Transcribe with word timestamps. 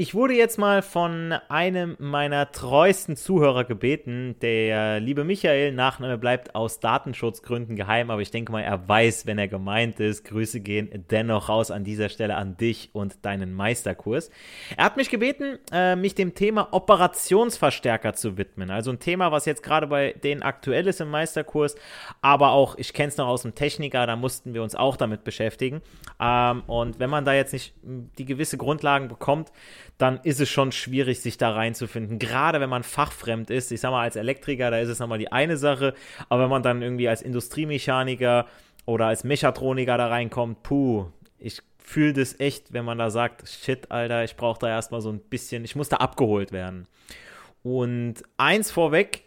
Ich 0.02 0.16
wurde 0.16 0.33
jetzt 0.33 0.57
mal 0.57 0.81
von 0.81 1.31
einem 1.47 1.95
meiner 1.99 2.52
treuesten 2.52 3.16
Zuhörer 3.16 3.66
gebeten, 3.66 4.35
der 4.41 4.99
liebe 4.99 5.23
Michael, 5.23 5.73
Nachname 5.73 6.17
bleibt 6.17 6.55
aus 6.55 6.80
Datenschutzgründen 6.80 7.75
geheim, 7.75 8.09
aber 8.09 8.23
ich 8.23 8.31
denke 8.31 8.52
mal, 8.52 8.63
er 8.63 8.89
weiß, 8.89 9.27
wenn 9.27 9.38
er 9.38 9.47
gemeint 9.47 9.99
ist. 9.99 10.23
Grüße 10.25 10.61
gehen 10.61 11.05
dennoch 11.11 11.49
raus 11.49 11.69
an 11.69 11.83
dieser 11.83 12.09
Stelle 12.09 12.35
an 12.35 12.57
dich 12.57 12.89
und 12.94 13.23
deinen 13.23 13.53
Meisterkurs. 13.53 14.31
Er 14.75 14.85
hat 14.85 14.97
mich 14.97 15.11
gebeten, 15.11 15.59
äh, 15.72 15.95
mich 15.95 16.16
dem 16.16 16.33
Thema 16.33 16.69
Operationsverstärker 16.72 18.16
zu 18.16 18.39
widmen. 18.39 18.72
Also 18.72 18.89
ein 18.89 18.99
Thema, 18.99 19.31
was 19.31 19.45
jetzt 19.45 19.61
gerade 19.61 19.85
bei 19.85 20.13
denen 20.13 20.41
aktuell 20.41 20.88
ist 20.88 20.99
im 20.99 21.11
Meisterkurs, 21.11 21.75
aber 22.23 22.53
auch, 22.53 22.75
ich 22.79 22.94
kenne 22.94 23.09
es 23.09 23.17
noch 23.17 23.27
aus 23.27 23.44
dem 23.44 23.53
Techniker, 23.53 24.07
da 24.07 24.16
mussten 24.16 24.55
wir 24.55 24.63
uns 24.63 24.73
auch 24.73 24.97
damit 24.97 25.23
beschäftigen. 25.23 25.83
Ähm, 26.19 26.63
und 26.66 26.97
wenn 26.97 27.11
man 27.11 27.23
da 27.23 27.35
jetzt 27.35 27.53
nicht 27.53 27.75
die 27.83 28.25
gewisse 28.25 28.57
Grundlagen 28.57 29.07
bekommt, 29.07 29.52
dann 29.97 30.20
ist 30.23 30.42
es 30.42 30.50
schon 30.50 30.72
schwierig, 30.72 31.22
sich 31.22 31.38
da 31.38 31.52
reinzufinden. 31.52 32.17
Gerade 32.17 32.59
wenn 32.59 32.70
man 32.70 32.84
fachfremd 32.84 33.50
ist. 33.50 33.72
Ich 33.72 33.81
sag 33.81 33.92
mal, 33.92 34.02
als 34.02 34.16
Elektriker, 34.16 34.72
da 34.72 34.80
ist 34.80 34.89
es 34.89 35.00
nochmal 35.00 35.20
die 35.20 35.31
eine 35.31 35.58
Sache. 35.58 35.94
Aber 36.30 36.44
wenn 36.44 36.50
man 36.50 36.64
dann 36.64 36.81
irgendwie 36.81 37.08
als 37.08 37.22
Industriemechaniker 37.22 38.47
oder 38.85 39.07
als 39.07 39.24
Mechatroniker 39.24 39.97
da 39.97 40.07
reinkommt, 40.07 40.63
puh, 40.63 41.07
ich 41.38 41.62
fühle 41.78 42.13
das 42.13 42.40
echt, 42.40 42.74
wenn 42.74 42.85
man 42.85 42.97
da 42.97 43.09
sagt, 43.09 43.47
shit, 43.47 43.91
Alter, 43.91 44.24
ich 44.24 44.35
brauche 44.35 44.59
da 44.59 44.69
erstmal 44.69 45.02
so 45.02 45.09
ein 45.09 45.19
bisschen, 45.19 45.63
ich 45.66 45.75
muss 45.75 45.90
da 45.90 45.97
abgeholt 45.97 46.52
werden. 46.52 46.88
Und 47.63 48.16
eins 48.38 48.72
vorweg, 48.72 49.23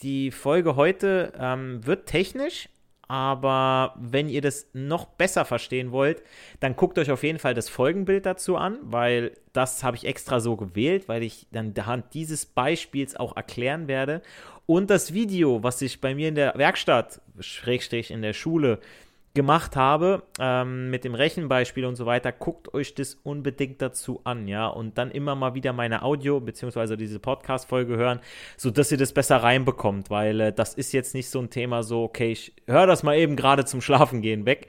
die 0.00 0.30
Folge 0.30 0.76
heute 0.76 1.32
ähm, 1.38 1.86
wird 1.86 2.06
technisch, 2.06 2.68
aber 3.08 3.94
wenn 3.98 4.28
ihr 4.28 4.40
das 4.40 4.68
noch 4.72 5.06
besser 5.06 5.44
verstehen 5.44 5.92
wollt, 5.92 6.22
dann 6.60 6.76
guckt 6.76 6.98
euch 6.98 7.10
auf 7.10 7.22
jeden 7.22 7.38
Fall 7.38 7.54
das 7.54 7.68
Folgenbild 7.68 8.26
dazu 8.26 8.56
an, 8.56 8.78
weil 8.82 9.32
das 9.52 9.84
habe 9.84 9.96
ich 9.96 10.06
extra 10.06 10.40
so 10.40 10.56
gewählt, 10.56 11.08
weil 11.08 11.22
ich 11.22 11.46
dann 11.52 11.72
anhand 11.76 12.14
dieses 12.14 12.46
Beispiels 12.46 13.16
auch 13.16 13.36
erklären 13.36 13.88
werde. 13.88 14.22
Und 14.66 14.90
das 14.90 15.14
Video, 15.14 15.62
was 15.62 15.80
ich 15.82 16.00
bei 16.00 16.14
mir 16.14 16.28
in 16.28 16.34
der 16.34 16.54
Werkstatt, 16.56 17.20
Schrägstrich 17.38 18.10
in 18.10 18.22
der 18.22 18.32
Schule, 18.32 18.80
gemacht 19.36 19.76
habe, 19.76 20.24
ähm, 20.40 20.90
mit 20.90 21.04
dem 21.04 21.14
Rechenbeispiel 21.14 21.84
und 21.84 21.94
so 21.94 22.06
weiter, 22.06 22.32
guckt 22.32 22.74
euch 22.74 22.94
das 22.94 23.14
unbedingt 23.22 23.80
dazu 23.80 24.20
an, 24.24 24.48
ja, 24.48 24.66
und 24.66 24.98
dann 24.98 25.12
immer 25.12 25.36
mal 25.36 25.54
wieder 25.54 25.72
meine 25.72 26.02
Audio- 26.02 26.40
bzw. 26.40 26.96
diese 26.96 27.20
Podcast-Folge 27.20 27.96
hören, 27.96 28.18
sodass 28.56 28.90
ihr 28.90 28.98
das 28.98 29.12
besser 29.12 29.36
reinbekommt, 29.36 30.10
weil 30.10 30.40
äh, 30.40 30.52
das 30.52 30.74
ist 30.74 30.92
jetzt 30.92 31.14
nicht 31.14 31.30
so 31.30 31.38
ein 31.38 31.50
Thema 31.50 31.84
so, 31.84 32.02
okay, 32.02 32.32
ich 32.32 32.52
höre 32.66 32.88
das 32.88 33.04
mal 33.04 33.16
eben 33.16 33.36
gerade 33.36 33.64
zum 33.64 33.80
Schlafen 33.80 34.22
gehen 34.22 34.44
weg, 34.46 34.66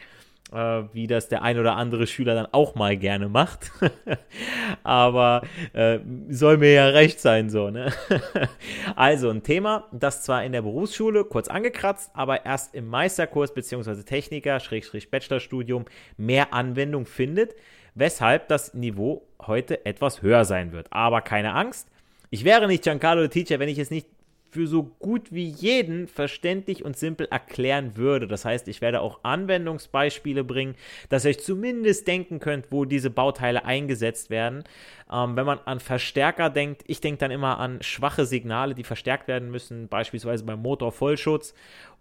äh, 0.52 0.84
wie 0.94 1.08
das 1.08 1.28
der 1.28 1.42
ein 1.42 1.60
oder 1.60 1.76
andere 1.76 2.08
Schüler 2.08 2.36
dann 2.36 2.48
auch 2.52 2.76
mal 2.76 2.98
gerne 2.98 3.30
macht. 3.30 3.72
Aber 4.84 5.42
äh, 5.74 6.00
soll 6.30 6.58
mir 6.58 6.72
ja 6.72 6.88
recht 6.88 7.20
sein, 7.20 7.50
so, 7.50 7.70
ne? 7.70 7.92
also 8.96 9.30
ein 9.30 9.44
Thema, 9.44 9.88
das 9.92 10.24
zwar 10.24 10.44
in 10.44 10.52
der 10.52 10.62
Berufsschule 10.62 11.26
kurz 11.26 11.48
angekratzt, 11.48 12.12
aber 12.14 12.46
erst 12.46 12.76
im 12.76 12.88
Meisterkurs 12.88 13.54
bzw. 13.54 14.04
Techniker, 14.04 14.60
Schrägstrich 14.60 15.12
Bachelorstudium 15.12 15.86
mehr 16.18 16.54
Anwendung 16.54 17.06
findet, 17.06 17.56
weshalb 17.96 18.48
das 18.48 18.74
Niveau 18.74 19.28
heute 19.42 19.86
etwas 19.86 20.22
höher 20.22 20.46
sein 20.46 20.72
wird. 20.72 20.88
Aber 20.92 21.22
keine 21.22 21.54
Angst. 21.54 21.90
Ich 22.30 22.44
wäre 22.44 22.68
nicht 22.68 22.84
Giancarlo 22.84 23.28
Teacher, 23.28 23.60
wenn 23.60 23.70
ich 23.70 23.80
es 23.80 23.90
nicht 23.90 24.08
für 24.52 24.68
so 24.68 24.84
gut 24.84 25.32
wie 25.32 25.48
jeden 25.48 26.08
verständlich 26.08 26.84
und 26.84 26.98
simpel 26.98 27.28
erklären 27.30 27.98
würde. 27.98 28.28
Das 28.28 28.46
heißt, 28.46 28.68
ich 28.68 28.82
werde 28.82 29.02
auch 29.02 29.20
Anwendungsbeispiele 29.24 30.44
bringen, 30.44 30.76
dass 31.10 31.26
ihr 31.26 31.30
euch 31.30 31.40
zumindest 31.40 32.08
denken 32.08 32.40
könnt, 32.40 32.72
wo 32.72 32.86
diese 32.86 33.10
Bauteile 33.10 33.66
eingesetzt 33.66 34.30
werden. 34.30 34.64
Ähm, 35.12 35.36
wenn 35.36 35.46
man 35.46 35.60
an 35.66 35.80
Verstärker 35.80 36.50
denkt, 36.50 36.84
ich 36.88 37.02
denke 37.02 37.20
dann 37.20 37.32
immer 37.32 37.60
an 37.60 37.82
schwache 37.82 38.26
Signale, 38.26 38.76
die 38.76 38.84
verstärkt 38.84 39.28
werden 39.28 39.52
müssen, 39.52 39.88
beispielsweise 39.88 40.44
beim 40.44 40.62
Motorvollschutz 40.62 41.54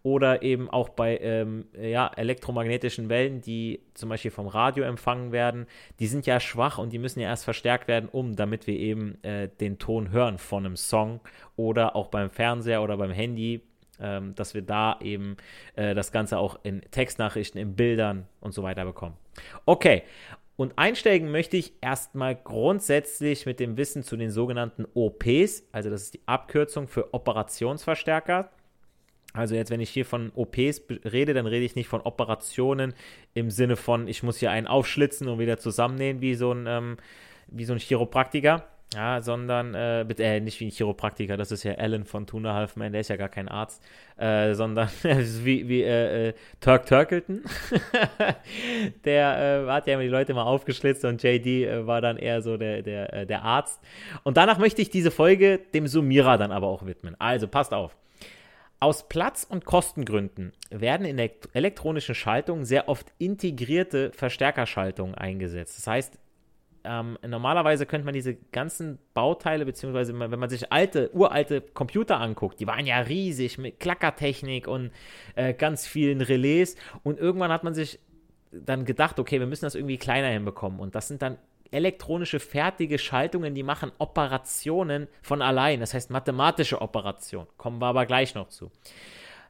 oder 0.03 0.43
eben 0.43 0.71
auch 0.71 0.89
bei 0.89 1.19
ähm, 1.19 1.67
ja, 1.77 2.11
elektromagnetischen 2.15 3.09
Wellen, 3.09 3.41
die 3.41 3.81
zum 3.95 4.09
Beispiel 4.09 4.31
vom 4.31 4.47
Radio 4.47 4.85
empfangen 4.85 5.33
werden. 5.33 5.67
Die 5.99 6.07
sind 6.07 6.27
ja 6.27 6.39
schwach 6.39 6.79
und 6.79 6.93
die 6.93 6.99
müssen 6.99 7.21
ja 7.21 7.29
erst 7.29 7.45
verstärkt 7.45 7.89
werden, 7.89 8.09
um, 8.11 8.37
damit 8.37 8.67
wir 8.67 8.79
eben 8.79 9.23
äh, 9.25 9.49
den 9.61 9.79
Ton 9.79 10.11
hören 10.11 10.39
von 10.39 10.65
einem 10.65 10.77
Song 10.77 11.21
oder 11.57 11.97
auch 11.97 12.09
beim 12.09 12.31
Fernseher 12.31 12.83
oder 12.83 12.97
beim 12.97 13.11
Handy, 13.11 13.63
ähm, 14.01 14.35
dass 14.37 14.55
wir 14.55 14.63
da 14.63 14.99
eben 15.01 15.37
äh, 15.75 15.95
das 15.95 16.13
Ganze 16.13 16.39
auch 16.39 16.59
in 16.63 16.83
Textnachrichten, 16.91 17.61
in 17.61 17.75
Bildern 17.75 18.27
und 18.41 18.53
so 18.55 18.63
weiter 18.63 18.85
bekommen. 18.85 19.17
Okay, 19.65 20.05
und 20.57 20.79
einsteigen 20.79 21.31
möchte 21.31 21.59
ich 21.59 21.75
erstmal 21.83 22.35
grundsätzlich 22.35 23.45
mit 23.45 23.61
dem 23.61 23.77
Wissen 23.77 24.03
zu 24.03 24.17
den 24.17 24.31
sogenannten 24.31 24.87
OPs, 24.95 25.65
also 25.71 25.91
das 25.91 26.03
ist 26.03 26.15
die 26.15 26.23
Abkürzung 26.27 26.89
für 26.89 27.13
Operationsverstärker. 27.13 28.51
Also 29.37 29.55
jetzt, 29.55 29.71
wenn 29.71 29.81
ich 29.81 29.91
hier 29.91 30.07
von 30.07 30.33
OPs 30.35 30.83
rede, 31.05 31.35
dann 31.35 31.47
rede 31.47 31.65
ich 31.65 31.77
nicht 31.77 31.89
von 31.89 32.01
Operationen 32.01 32.95
im 33.35 33.51
Sinne 33.51 33.77
von, 33.77 34.09
ich 34.09 34.23
muss 34.23 34.39
hier 34.39 34.51
einen 34.51 34.67
aufschlitzen 34.67 35.29
und 35.29 35.39
wieder 35.39 35.59
zusammennähen 35.59 36.21
wie 36.21 36.35
so 36.35 36.53
ein, 36.53 36.67
ähm, 36.67 36.97
wie 37.49 37.65
so 37.65 37.75
ein 37.75 37.79
Chiropraktiker, 37.79 38.65
ja, 38.95 39.21
sondern, 39.21 39.75
äh, 39.75 40.03
äh, 40.03 40.41
nicht 40.41 40.59
wie 40.61 40.67
ein 40.67 40.71
Chiropraktiker, 40.71 41.37
das 41.37 41.53
ist 41.53 41.65
ja 41.65 41.75
Alan 41.75 42.05
von 42.05 42.27
Tuna 42.27 42.55
Halfman, 42.55 42.93
der 42.93 43.03
ist 43.03 43.09
ja 43.09 43.17
gar 43.17 43.29
kein 43.29 43.49
Arzt, 43.49 43.83
äh, 44.17 44.55
sondern 44.55 44.89
wie, 45.03 45.69
wie 45.69 45.83
äh, 45.83 46.29
äh, 46.29 46.35
Turk 46.61 46.87
Turkleton. 46.87 47.43
der 49.05 49.65
äh, 49.67 49.71
hat 49.71 49.87
ja 49.87 49.95
immer 49.95 50.03
die 50.03 50.09
Leute 50.09 50.33
mal 50.33 50.45
aufgeschlitzt 50.45 51.05
und 51.05 51.23
JD 51.23 51.87
war 51.87 52.01
dann 52.01 52.17
eher 52.17 52.41
so 52.41 52.57
der, 52.57 52.81
der, 52.83 53.27
der 53.27 53.43
Arzt. 53.43 53.81
Und 54.23 54.37
danach 54.39 54.59
möchte 54.59 54.81
ich 54.81 54.89
diese 54.89 55.11
Folge 55.11 55.61
dem 55.75 55.89
Summierer 55.89 56.39
dann 56.39 56.53
aber 56.53 56.69
auch 56.69 56.87
widmen. 56.87 57.17
Also 57.19 57.49
passt 57.49 57.75
auf. 57.75 57.97
Aus 58.79 59.09
Platz- 59.09 59.47
und 59.49 59.65
Kostengründen 59.65 60.53
werden 60.71 61.07
in 61.07 61.19
elektronischen 61.55 62.15
Schaltung 62.15 62.65
sehr 62.65 62.89
oft 62.89 63.13
integrierte 63.19 64.13
Verstärkerschaltungen 64.13 65.15
eingesetzt. 65.15 65.79
Das 65.79 65.87
heißt, 65.87 66.19
ähm, 66.85 67.19
normalerweise 67.27 67.85
könnte 67.87 68.05
man 68.05 68.15
diese 68.15 68.35
ganzen 68.35 68.99
Bauteile, 69.13 69.65
beziehungsweise 69.65 70.19
wenn 70.19 70.39
man 70.39 70.51
sich 70.51 70.73
alte, 70.73 71.11
uralte 71.15 71.61
Computer 71.61 72.21
anguckt, 72.21 72.61
die 72.61 72.67
waren 72.67 72.87
ja 72.87 72.99
riesig 72.99 73.59
mit 73.59 73.81
Klackertechnik 73.81 74.69
und 74.69 74.93
äh, 75.35 75.53
ganz 75.53 75.87
vielen 75.87 76.21
Relais. 76.21 76.77
Und 77.03 77.19
irgendwann 77.19 77.51
hat 77.51 77.65
man 77.65 77.75
sich 77.75 77.99
dann 78.53 78.85
gedacht, 78.85 79.19
okay, 79.19 79.41
wir 79.41 79.47
müssen 79.47 79.65
das 79.65 79.75
irgendwie 79.75 79.99
kleiner 79.99 80.29
hinbekommen. 80.29 80.79
Und 80.81 80.95
das 80.95 81.09
sind 81.09 81.23
dann 81.23 81.39
elektronische 81.73 82.41
fertige 82.41 82.99
Schaltungen, 82.99 83.55
die 83.55 83.63
machen 83.63 83.93
Operationen 83.99 85.09
von 85.23 85.43
allein, 85.43 85.81
das 85.81 85.95
heißt 85.95 86.11
mathematische 86.11 86.81
Operationen. 86.81 87.49
Kommen 87.57 87.81
wir 87.81 87.87
aber 87.87 88.07
gleich 88.07 88.35
noch 88.35 88.49
zu. 88.49 88.71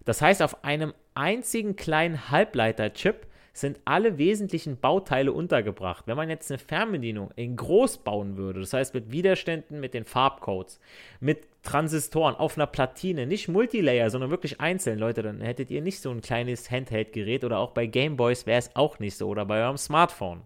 Das 0.04 0.22
heißt, 0.22 0.42
auf 0.42 0.64
einem 0.64 0.94
einzigen 1.14 1.76
kleinen 1.76 2.30
Halbleiterchip 2.30 3.26
sind 3.56 3.80
alle 3.86 4.18
wesentlichen 4.18 4.78
Bauteile 4.78 5.32
untergebracht. 5.32 6.06
Wenn 6.06 6.16
man 6.16 6.28
jetzt 6.28 6.50
eine 6.50 6.58
Fernbedienung 6.58 7.30
in 7.36 7.56
groß 7.56 7.98
bauen 7.98 8.36
würde, 8.36 8.60
das 8.60 8.74
heißt 8.74 8.92
mit 8.92 9.10
Widerständen, 9.10 9.80
mit 9.80 9.94
den 9.94 10.04
Farbcodes, 10.04 10.78
mit 11.20 11.46
Transistoren 11.62 12.36
auf 12.36 12.56
einer 12.56 12.66
Platine, 12.66 13.26
nicht 13.26 13.48
Multilayer, 13.48 14.10
sondern 14.10 14.30
wirklich 14.30 14.60
einzeln, 14.60 14.98
Leute, 14.98 15.22
dann 15.22 15.40
hättet 15.40 15.70
ihr 15.70 15.80
nicht 15.80 16.00
so 16.00 16.10
ein 16.10 16.20
kleines 16.20 16.70
Handheld-Gerät 16.70 17.44
oder 17.44 17.58
auch 17.58 17.70
bei 17.70 17.86
Gameboys 17.86 18.46
wäre 18.46 18.58
es 18.58 18.76
auch 18.76 18.98
nicht 18.98 19.16
so 19.16 19.26
oder 19.28 19.46
bei 19.46 19.62
eurem 19.62 19.78
Smartphone. 19.78 20.42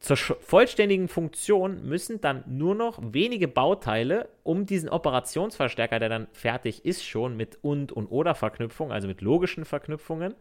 Zur 0.00 0.16
vollständigen 0.16 1.08
Funktion 1.08 1.84
müssen 1.84 2.20
dann 2.20 2.44
nur 2.46 2.76
noch 2.76 3.00
wenige 3.02 3.48
Bauteile 3.48 4.28
um 4.44 4.64
diesen 4.64 4.88
Operationsverstärker, 4.88 5.98
der 5.98 6.08
dann 6.08 6.28
fertig 6.32 6.84
ist, 6.84 7.04
schon 7.04 7.36
mit 7.36 7.58
und 7.62 7.90
und 7.90 8.06
oder 8.06 8.36
Verknüpfung, 8.36 8.92
also 8.92 9.08
mit 9.08 9.22
logischen 9.22 9.64
Verknüpfungen, 9.64 10.34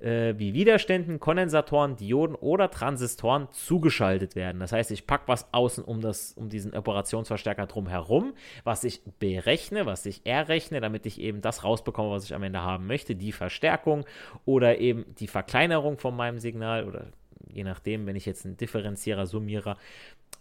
äh, 0.00 0.34
wie 0.38 0.54
Widerständen, 0.54 1.20
Kondensatoren, 1.20 1.94
Dioden 1.94 2.34
oder 2.34 2.68
Transistoren 2.68 3.46
zugeschaltet 3.52 4.34
werden. 4.34 4.58
Das 4.58 4.72
heißt, 4.72 4.90
ich 4.90 5.06
packe 5.06 5.28
was 5.28 5.52
außen 5.54 5.84
um, 5.84 6.00
das, 6.00 6.32
um 6.32 6.48
diesen 6.48 6.74
Operationsverstärker 6.74 7.66
drumherum, 7.66 8.34
was 8.64 8.82
ich 8.82 9.02
berechne, 9.20 9.86
was 9.86 10.04
ich 10.04 10.26
errechne, 10.26 10.80
damit 10.80 11.06
ich 11.06 11.20
eben 11.20 11.42
das 11.42 11.62
rausbekomme, 11.62 12.10
was 12.10 12.24
ich 12.24 12.34
am 12.34 12.42
Ende 12.42 12.62
haben 12.62 12.88
möchte, 12.88 13.14
die 13.14 13.30
Verstärkung 13.30 14.04
oder 14.44 14.78
eben 14.78 15.04
die 15.20 15.28
Verkleinerung 15.28 15.98
von 15.98 16.16
meinem 16.16 16.40
Signal 16.40 16.88
oder 16.88 17.12
je 17.54 17.64
nachdem, 17.64 18.06
wenn 18.06 18.16
ich 18.16 18.26
jetzt 18.26 18.44
einen 18.44 18.56
Differenzierer, 18.56 19.26
Summierer 19.26 19.76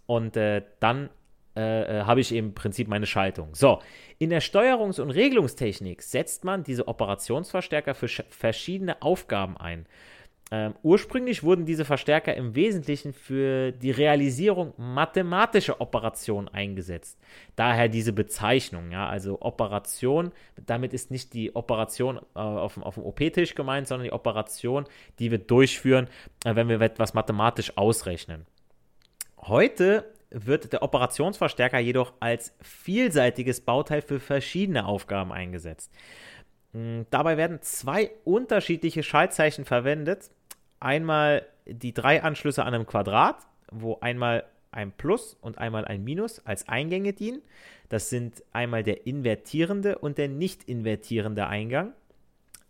und 0.06 0.38
äh, 0.38 0.63
dann 0.79 1.09
äh, 1.56 2.00
äh, 2.00 2.03
habe 2.03 2.21
ich 2.21 2.33
im 2.33 2.53
Prinzip 2.53 2.88
meine 2.88 3.06
Schaltung. 3.06 3.53
So, 3.53 3.79
in 4.17 4.29
der 4.29 4.41
Steuerungs- 4.41 5.01
und 5.01 5.09
Regelungstechnik 5.09 6.01
setzt 6.01 6.44
man 6.45 6.63
diese 6.63 6.88
Operationsverstärker 6.88 7.95
für 7.95 8.07
verschiedene 8.07 9.01
Aufgaben 9.01 9.57
ein. 9.57 9.85
Ähm, 10.51 10.74
ursprünglich 10.81 11.44
wurden 11.44 11.66
diese 11.66 11.86
Verstärker 11.86 12.36
im 12.36 12.56
Wesentlichen 12.56 13.13
für 13.13 13.72
die 13.72 13.92
Realisierung 13.92 14.74
mathematischer 14.78 15.80
Operationen 15.80 16.48
eingesetzt. 16.48 17.19
Daher 17.56 17.88
diese 17.88 18.13
Bezeichnung, 18.13 18.92
ja, 18.92 19.07
also 19.07 19.42
Operation, 19.42 20.31
damit 20.66 20.94
ist 20.94 21.12
nicht 21.12 21.34
die 21.34 21.56
Operation 21.56 22.18
äh, 22.18 22.40
auf, 22.40 22.81
auf 22.81 22.96
dem 22.96 23.04
OP-Tisch 23.04 23.54
gemeint, 23.54 23.88
sondern 23.88 24.06
die 24.06 24.13
Operation, 24.13 24.86
die 25.19 25.30
wir 25.30 25.38
durchführen, 25.38 26.07
äh, 26.44 26.56
wenn 26.56 26.68
wir 26.68 26.81
etwas 26.81 27.13
mathematisch 27.13 27.78
ausrechnen. 27.78 28.48
Heute 29.38 30.06
wird 30.31 30.74
der 30.74 30.81
Operationsverstärker 30.81 31.80
jedoch 31.80 32.13
als 32.19 32.56
vielseitiges 32.62 33.62
Bauteil 33.62 34.01
für 34.01 34.19
verschiedene 34.19 34.86
Aufgaben 34.86 35.31
eingesetzt. 35.31 35.92
Hm, 36.74 37.06
dabei 37.10 37.38
werden 37.38 37.62
zwei 37.62 38.12
unterschiedliche 38.25 39.04
Schaltzeichen 39.04 39.66
verwendet. 39.66 40.31
Einmal 40.79 41.45
die 41.65 41.93
drei 41.93 42.23
Anschlüsse 42.23 42.63
an 42.63 42.73
einem 42.73 42.85
Quadrat, 42.85 43.37
wo 43.71 43.99
einmal 43.99 44.45
ein 44.71 44.91
Plus 44.91 45.37
und 45.41 45.57
einmal 45.57 45.85
ein 45.85 46.03
Minus 46.03 46.45
als 46.45 46.67
Eingänge 46.67 47.13
dienen. 47.13 47.41
Das 47.89 48.09
sind 48.09 48.43
einmal 48.53 48.83
der 48.83 49.07
invertierende 49.07 49.97
und 49.97 50.17
der 50.17 50.29
nicht 50.29 50.63
invertierende 50.63 51.47
Eingang. 51.47 51.93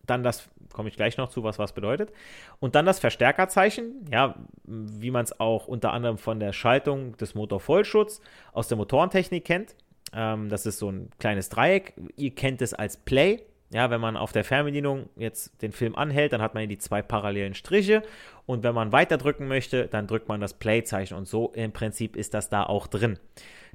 Dann 0.05 0.23
das, 0.23 0.49
komme 0.73 0.89
ich 0.89 0.95
gleich 0.95 1.17
noch 1.17 1.29
zu, 1.29 1.43
was 1.43 1.59
was 1.59 1.73
bedeutet. 1.73 2.11
Und 2.59 2.75
dann 2.75 2.85
das 2.85 2.99
Verstärkerzeichen, 2.99 4.05
ja, 4.11 4.35
wie 4.63 5.11
man 5.11 5.25
es 5.25 5.39
auch 5.39 5.67
unter 5.67 5.91
anderem 5.93 6.17
von 6.17 6.39
der 6.39 6.53
Schaltung 6.53 7.15
des 7.17 7.35
Motorvollschutz 7.35 8.21
aus 8.53 8.67
der 8.67 8.77
Motorentechnik 8.77 9.45
kennt. 9.45 9.75
Ähm, 10.13 10.49
das 10.49 10.65
ist 10.65 10.79
so 10.79 10.89
ein 10.89 11.09
kleines 11.19 11.49
Dreieck. 11.49 11.93
Ihr 12.15 12.33
kennt 12.33 12.61
es 12.61 12.73
als 12.73 12.97
Play. 12.97 13.43
Ja, 13.71 13.91
wenn 13.91 14.01
man 14.01 14.17
auf 14.17 14.31
der 14.31 14.43
Fernbedienung 14.43 15.09
jetzt 15.15 15.61
den 15.61 15.71
Film 15.71 15.95
anhält, 15.95 16.33
dann 16.33 16.41
hat 16.41 16.55
man 16.55 16.67
die 16.67 16.79
zwei 16.79 17.03
parallelen 17.03 17.53
Striche 17.53 18.01
und 18.47 18.63
wenn 18.63 18.73
man 18.73 18.91
weiter 18.91 19.17
drücken 19.17 19.47
möchte, 19.47 19.87
dann 19.87 20.07
drückt 20.07 20.27
man 20.27 20.41
das 20.41 20.55
Play-Zeichen 20.55 21.15
und 21.15 21.27
so 21.27 21.51
im 21.53 21.71
Prinzip 21.71 22.15
ist 22.15 22.33
das 22.33 22.49
da 22.49 22.63
auch 22.63 22.87
drin. 22.87 23.19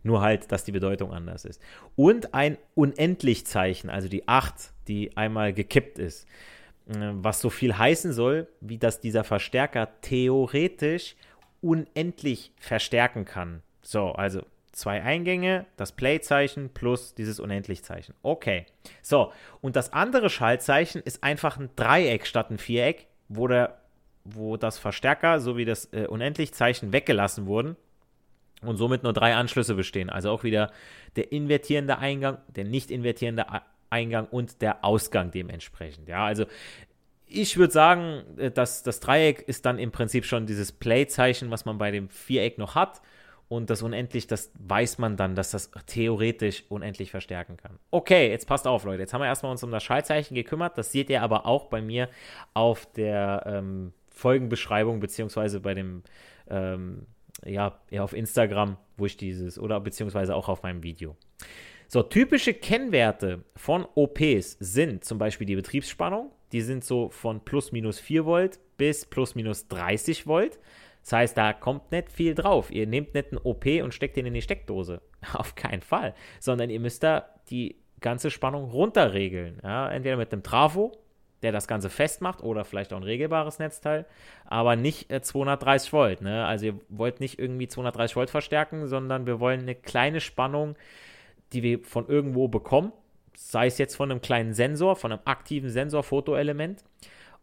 Nur 0.03 0.21
halt, 0.21 0.51
dass 0.51 0.65
die 0.65 0.73
Bedeutung 0.73 1.13
anders 1.13 1.45
ist. 1.45 1.63
Und 1.97 2.35
ein 2.35 2.59
Unendlich-Zeichen, 2.75 3.89
also 3.89 4.09
die 4.09 4.29
8, 4.29 4.73
die 4.89 5.17
einmal 5.17 5.55
gekippt 5.55 5.99
ist. 5.99 6.27
Äh, 6.89 7.13
was 7.13 7.41
so 7.41 7.51
viel 7.51 7.79
heißen 7.79 8.13
soll, 8.13 8.49
wie 8.61 8.79
dass 8.79 9.01
dieser 9.01 9.25
Verstärker 9.25 9.89
theoretisch 10.01 11.17
unendlich 11.61 12.53
verstärken 12.59 13.25
kann. 13.25 13.63
So, 13.81 14.13
also 14.13 14.43
zwei 14.75 15.03
Eingänge, 15.03 15.67
das 15.77 15.93
Play-Zeichen 15.93 16.71
plus 16.71 17.15
dieses 17.15 17.41
Unendlich-Zeichen. 17.41 18.15
Okay. 18.23 18.67
So, 19.03 19.33
und 19.61 19.77
das 19.77 19.93
andere 19.93 20.31
Schaltzeichen 20.31 21.01
ist 21.03 21.23
einfach 21.23 21.59
ein 21.59 21.71
Dreieck 21.77 22.27
statt 22.27 22.51
ein 22.51 22.59
Viereck, 22.59 23.07
wo, 23.29 23.49
der, 23.49 23.79
wo 24.25 24.57
das 24.57 24.79
Verstärker 24.79 25.41
sowie 25.41 25.65
das 25.65 25.93
äh, 25.93 26.07
Unendlich-Zeichen 26.07 26.93
weggelassen 26.93 27.47
wurden 27.47 27.77
und 28.63 28.77
somit 28.77 29.03
nur 29.03 29.13
drei 29.13 29.35
Anschlüsse 29.35 29.75
bestehen. 29.75 30.11
Also 30.11 30.31
auch 30.31 30.45
wieder 30.45 30.71
der 31.17 31.33
invertierende 31.33 31.99
Eingang, 31.99 32.39
der 32.49 32.65
nicht 32.65 32.91
invertierende 32.91 33.47
Eingang 33.91 34.27
und 34.27 34.61
der 34.61 34.85
Ausgang 34.85 35.31
dementsprechend. 35.31 36.09
Ja, 36.09 36.25
also 36.25 36.47
ich 37.27 37.57
würde 37.57 37.73
sagen, 37.73 38.23
äh, 38.39 38.51
dass 38.51 38.83
das 38.83 39.01
Dreieck 39.01 39.41
ist 39.41 39.67
dann 39.67 39.79
im 39.79 39.93
Prinzip 39.93 40.25
schon 40.25 40.47
dieses 40.47 40.73
Play-Zeichen, 40.73 41.51
was 41.51 41.65
man 41.65 41.79
bei 41.79 41.91
dem 41.91 42.09
Viereck 42.09 42.59
noch 42.59 42.75
hat. 42.75 43.01
Und 43.55 43.71
das 43.71 43.83
unendlich, 43.83 44.27
das 44.27 44.51
weiß 44.59 44.99
man 44.99 45.17
dann, 45.17 45.37
dass 45.37 45.53
das 45.53 45.71
theoretisch 45.87 46.65
unendlich 46.69 47.13
verstärken 47.13 47.57
kann. 47.57 47.79
Okay, 47.93 48.29
jetzt 48.29 48.49
passt 48.49 48.67
auf, 48.67 48.83
Leute. 48.83 49.03
Jetzt 49.03 49.15
haben 49.15 49.21
wir 49.21 49.27
erstmal 49.27 49.53
uns 49.53 49.63
um 49.63 49.71
das 49.71 49.85
Schaltzeichen 49.85 50.35
gekümmert. 50.35 50.77
Das 50.77 50.91
seht 50.91 51.09
ihr 51.09 51.23
aber 51.23 51.47
auch 51.47 51.67
bei 51.67 51.81
mir 51.81 52.09
auf 52.53 52.85
der 52.93 53.45
ähm, 53.47 53.93
Folgenbeschreibung, 54.11 54.99
beziehungsweise 54.99 55.61
bei 55.61 55.75
dem 55.75 56.03
ähm, 56.51 57.07
ja, 57.45 57.79
auf 57.99 58.13
Instagram, 58.13 58.77
wo 58.97 59.07
ich 59.07 59.17
dieses, 59.17 59.57
oder 59.57 59.79
beziehungsweise 59.79 60.35
auch 60.35 60.49
auf 60.49 60.65
meinem 60.65 60.83
Video. 60.83 61.17
So, 61.87 62.03
typische 62.03 62.55
Kennwerte 62.55 63.45
von 63.55 63.87
OPs 63.95 64.57
sind 64.59 65.05
zum 65.05 65.19
Beispiel 65.19 65.47
die 65.47 65.55
Betriebsspannung. 65.55 66.33
Die 66.51 66.61
sind 66.61 66.83
so 66.83 67.09
von 67.11 67.45
plus 67.45 67.71
minus 67.71 68.01
4 68.01 68.25
Volt 68.25 68.59
bis 68.79 69.07
plus 69.07 69.37
minus 69.37 69.69
30 69.69 70.27
Volt. 70.27 70.59
Das 71.05 71.13
heißt, 71.13 71.39
da 71.39 71.53
kommt 71.53 71.93
nicht 71.93 72.11
viel 72.11 72.35
drauf. 72.35 72.71
Ihr 72.71 72.87
nehmt 72.87 73.15
nicht 73.15 73.29
einen 73.31 73.41
OP 73.43 73.67
und 73.67 73.95
steckt 73.95 74.17
den 74.17 74.27
in 74.27 74.35
die 74.35 74.43
Steckdose. 74.43 75.01
Auf 75.35 75.55
keinen 75.55 75.83
Fall. 75.83 76.15
Sondern 76.41 76.71
ihr 76.71 76.81
müsst 76.81 77.03
da 77.03 77.27
die 77.51 77.77
ganze 78.01 78.31
Spannung 78.31 78.71
runterregeln. 78.71 79.61
Ja, 79.63 79.91
entweder 79.91 80.17
mit 80.17 80.33
einem 80.33 80.43
Trafo 80.43 80.93
der 81.45 81.53
das 81.53 81.69
Ganze 81.69 81.91
festmacht 81.91 82.43
oder 82.43 82.65
vielleicht 82.65 82.93
auch 82.93 82.97
ein 82.97 83.03
regelbares 83.03 83.59
Netzteil, 83.59 84.07
aber 84.47 84.77
nicht 84.77 85.13
äh, 85.13 85.21
230 85.21 85.93
Volt. 85.93 86.23
Ne? 86.23 86.45
Also 86.47 86.67
ihr 86.67 86.81
wollt 86.89 87.21
nicht 87.21 87.39
irgendwie 87.39 87.69
230 87.69 88.17
Volt 88.17 88.31
verstärken, 88.31 88.89
sondern 88.89 89.27
wir 89.27 89.41
wollen 89.41 89.61
eine 89.61 89.75
kleine 89.75 90.21
Spannung, 90.21 90.75
die 91.53 91.63
wir 91.63 91.81
von 91.85 92.09
irgendwo 92.09 92.49
bekommen, 92.49 92.93
sei 93.37 93.67
es 93.67 93.77
jetzt 93.77 93.95
von 93.95 94.11
einem 94.11 94.23
kleinen 94.23 94.55
Sensor, 94.55 94.97
von 94.97 95.13
einem 95.13 95.21
aktiven 95.27 95.69
Sensor-Fotoelement. 95.69 96.83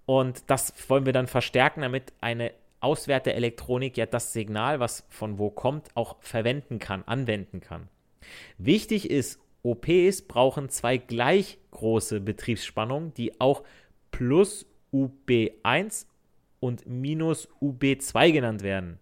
Und 0.08 0.50
das 0.50 0.74
wollen 0.90 1.06
wir 1.06 1.14
dann 1.14 1.28
verstärken, 1.28 1.82
damit 1.82 2.12
eine 2.22 2.54
Auswerteelektronik 2.82 3.98
ja 3.98 4.06
das 4.06 4.34
Signal, 4.34 4.80
was 4.80 5.06
von 5.10 5.38
wo 5.38 5.50
kommt, 5.50 5.90
auch 5.96 6.18
verwenden 6.20 6.80
kann, 6.80 7.04
anwenden 7.06 7.62
kann. 7.62 7.88
Wichtig 8.58 9.10
ist, 9.10 9.40
OPs 9.64 10.24
brauchen 10.24 10.70
zwei 10.70 10.98
gleich 10.98 11.60
große 11.72 12.20
Betriebsspannungen, 12.20 13.14
die 13.14 13.40
auch 13.40 13.64
plus 14.10 14.66
UB1 14.92 16.08
und 16.60 16.88
minus 16.88 17.48
UB2 17.62 18.32
genannt 18.32 18.64
werden, 18.64 19.00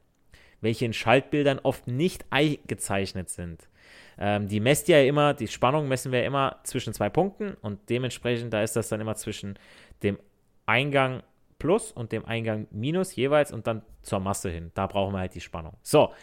welche 0.62 0.86
in 0.86 0.94
Schaltbildern 0.94 1.60
oft 1.60 1.88
nicht 1.88 2.26
eingezeichnet 2.30 3.30
sind. 3.30 3.70
Ähm, 4.18 4.48
die 4.50 4.60
messt 4.60 4.88
ja 4.90 5.02
immer, 5.02 5.34
die 5.34 5.48
Spannung 5.48 5.88
messen 5.88 6.12
wir 6.12 6.26
immer 6.26 6.60
zwischen 6.64 6.94
zwei 6.94 7.10
Punkten 7.10 7.56
und 7.62 7.90
dementsprechend, 7.90 8.54
da 8.54 8.62
ist 8.62 8.76
das 8.76 8.90
dann 8.90 9.02
immer 9.02 9.16
zwischen 9.16 9.58
dem 10.04 10.20
Eingang 10.66 11.24
plus 11.60 11.92
und 11.92 12.12
dem 12.12 12.26
Eingang 12.26 12.68
minus 12.72 13.16
jeweils 13.16 13.52
und 13.52 13.68
dann 13.68 13.84
zur 14.02 14.20
Masse 14.20 14.50
hin. 14.50 14.72
Da 14.74 14.88
brauchen 14.88 15.14
wir 15.14 15.20
halt 15.20 15.36
die 15.36 15.42
Spannung. 15.42 15.74
So, 15.84 16.14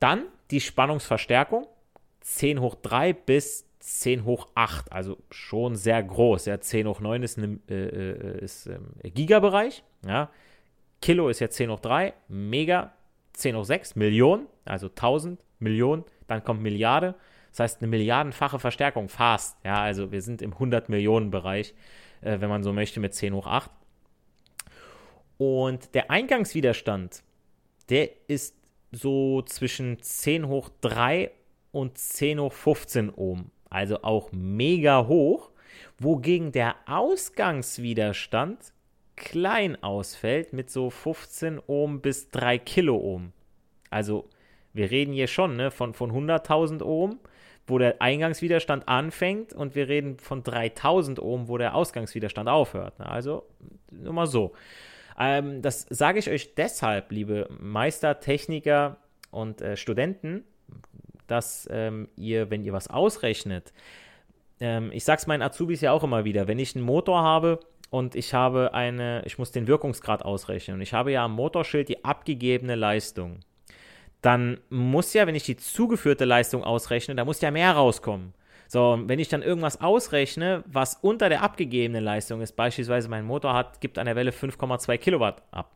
dann 0.00 0.24
die 0.50 0.60
Spannungsverstärkung 0.60 1.66
10 2.20 2.60
hoch 2.60 2.74
3 2.76 3.12
bis 3.12 3.66
10 3.80 4.24
hoch 4.24 4.48
8, 4.54 4.92
also 4.92 5.16
schon 5.30 5.74
sehr 5.76 6.02
groß. 6.02 6.46
Ja, 6.46 6.60
10 6.60 6.86
hoch 6.86 7.00
9 7.00 7.22
ist, 7.22 7.38
ein 7.38 7.62
äh, 7.68 7.74
äh, 7.74 8.48
ähm, 8.66 8.94
Gigabereich. 9.02 9.82
Ja. 10.06 10.30
Kilo 11.00 11.28
ist 11.28 11.40
ja 11.40 11.48
10 11.48 11.70
hoch 11.70 11.80
3, 11.80 12.12
Mega 12.28 12.92
10 13.32 13.56
hoch 13.56 13.64
6, 13.64 13.96
Millionen, 13.96 14.46
also 14.64 14.88
1000 14.88 15.42
Millionen, 15.58 16.04
dann 16.26 16.44
kommt 16.44 16.62
Milliarde. 16.62 17.14
Das 17.50 17.60
heißt, 17.60 17.80
eine 17.80 17.88
milliardenfache 17.88 18.58
Verstärkung, 18.58 19.08
fast. 19.08 19.56
Ja, 19.64 19.82
also 19.82 20.12
wir 20.12 20.22
sind 20.22 20.40
im 20.40 20.52
100 20.52 20.88
Millionen 20.88 21.30
Bereich, 21.30 21.74
äh, 22.20 22.40
wenn 22.40 22.48
man 22.48 22.62
so 22.62 22.72
möchte, 22.72 23.00
mit 23.00 23.14
10 23.14 23.34
hoch 23.34 23.46
8. 23.46 23.70
Und 25.40 25.94
der 25.94 26.10
Eingangswiderstand, 26.10 27.22
der 27.88 28.10
ist 28.28 28.54
so 28.92 29.40
zwischen 29.40 30.02
10 30.02 30.46
hoch 30.46 30.68
3 30.82 31.30
und 31.72 31.96
10 31.96 32.40
hoch 32.40 32.52
15 32.52 33.08
Ohm. 33.08 33.50
Also 33.70 34.02
auch 34.02 34.32
mega 34.32 35.06
hoch. 35.06 35.50
Wogegen 35.98 36.52
der 36.52 36.74
Ausgangswiderstand 36.84 38.74
klein 39.16 39.82
ausfällt 39.82 40.52
mit 40.52 40.68
so 40.68 40.90
15 40.90 41.58
Ohm 41.66 42.02
bis 42.02 42.28
3 42.28 42.58
Kiloohm. 42.58 43.32
Also 43.88 44.28
wir 44.74 44.90
reden 44.90 45.14
hier 45.14 45.26
schon 45.26 45.56
ne, 45.56 45.70
von, 45.70 45.94
von 45.94 46.12
100.000 46.12 46.82
Ohm, 46.82 47.18
wo 47.66 47.78
der 47.78 48.02
Eingangswiderstand 48.02 48.88
anfängt 48.88 49.54
und 49.54 49.74
wir 49.74 49.88
reden 49.88 50.18
von 50.18 50.42
3000 50.42 51.18
Ohm, 51.18 51.48
wo 51.48 51.56
der 51.56 51.74
Ausgangswiderstand 51.74 52.46
aufhört. 52.46 52.98
Ne? 52.98 53.08
Also 53.08 53.46
nur 53.90 54.12
mal 54.12 54.26
so. 54.26 54.52
Ähm, 55.20 55.60
das 55.60 55.86
sage 55.90 56.18
ich 56.18 56.30
euch 56.30 56.54
deshalb, 56.54 57.12
liebe 57.12 57.46
Meister, 57.60 58.20
Techniker 58.20 58.96
und 59.30 59.60
äh, 59.60 59.76
Studenten, 59.76 60.44
dass 61.26 61.68
ähm, 61.70 62.08
ihr, 62.16 62.50
wenn 62.50 62.64
ihr 62.64 62.72
was 62.72 62.88
ausrechnet, 62.88 63.74
ähm, 64.60 64.90
ich 64.92 65.04
sage 65.04 65.20
es 65.20 65.26
meinen 65.26 65.42
Azubis 65.42 65.82
ja 65.82 65.92
auch 65.92 66.02
immer 66.02 66.24
wieder, 66.24 66.48
wenn 66.48 66.58
ich 66.58 66.74
einen 66.74 66.84
Motor 66.84 67.22
habe 67.22 67.60
und 67.90 68.14
ich 68.14 68.32
habe 68.32 68.72
eine, 68.72 69.22
ich 69.26 69.38
muss 69.38 69.52
den 69.52 69.66
Wirkungsgrad 69.66 70.24
ausrechnen 70.24 70.76
und 70.76 70.80
ich 70.80 70.94
habe 70.94 71.12
ja 71.12 71.26
am 71.26 71.32
Motorschild 71.32 71.90
die 71.90 72.02
abgegebene 72.02 72.74
Leistung, 72.74 73.40
dann 74.22 74.58
muss 74.70 75.12
ja, 75.12 75.26
wenn 75.26 75.34
ich 75.34 75.44
die 75.44 75.56
zugeführte 75.56 76.24
Leistung 76.24 76.64
ausrechne, 76.64 77.14
da 77.14 77.26
muss 77.26 77.42
ja 77.42 77.50
mehr 77.50 77.72
rauskommen. 77.72 78.32
So, 78.72 79.00
wenn 79.06 79.18
ich 79.18 79.26
dann 79.26 79.42
irgendwas 79.42 79.80
ausrechne, 79.80 80.62
was 80.64 80.94
unter 80.94 81.28
der 81.28 81.42
abgegebenen 81.42 82.04
Leistung 82.04 82.40
ist, 82.40 82.52
beispielsweise 82.52 83.08
mein 83.08 83.24
Motor 83.24 83.52
hat, 83.52 83.80
gibt 83.80 83.98
an 83.98 84.06
der 84.06 84.14
Welle 84.14 84.30
5,2 84.30 84.96
Kilowatt 84.96 85.42
ab, 85.50 85.72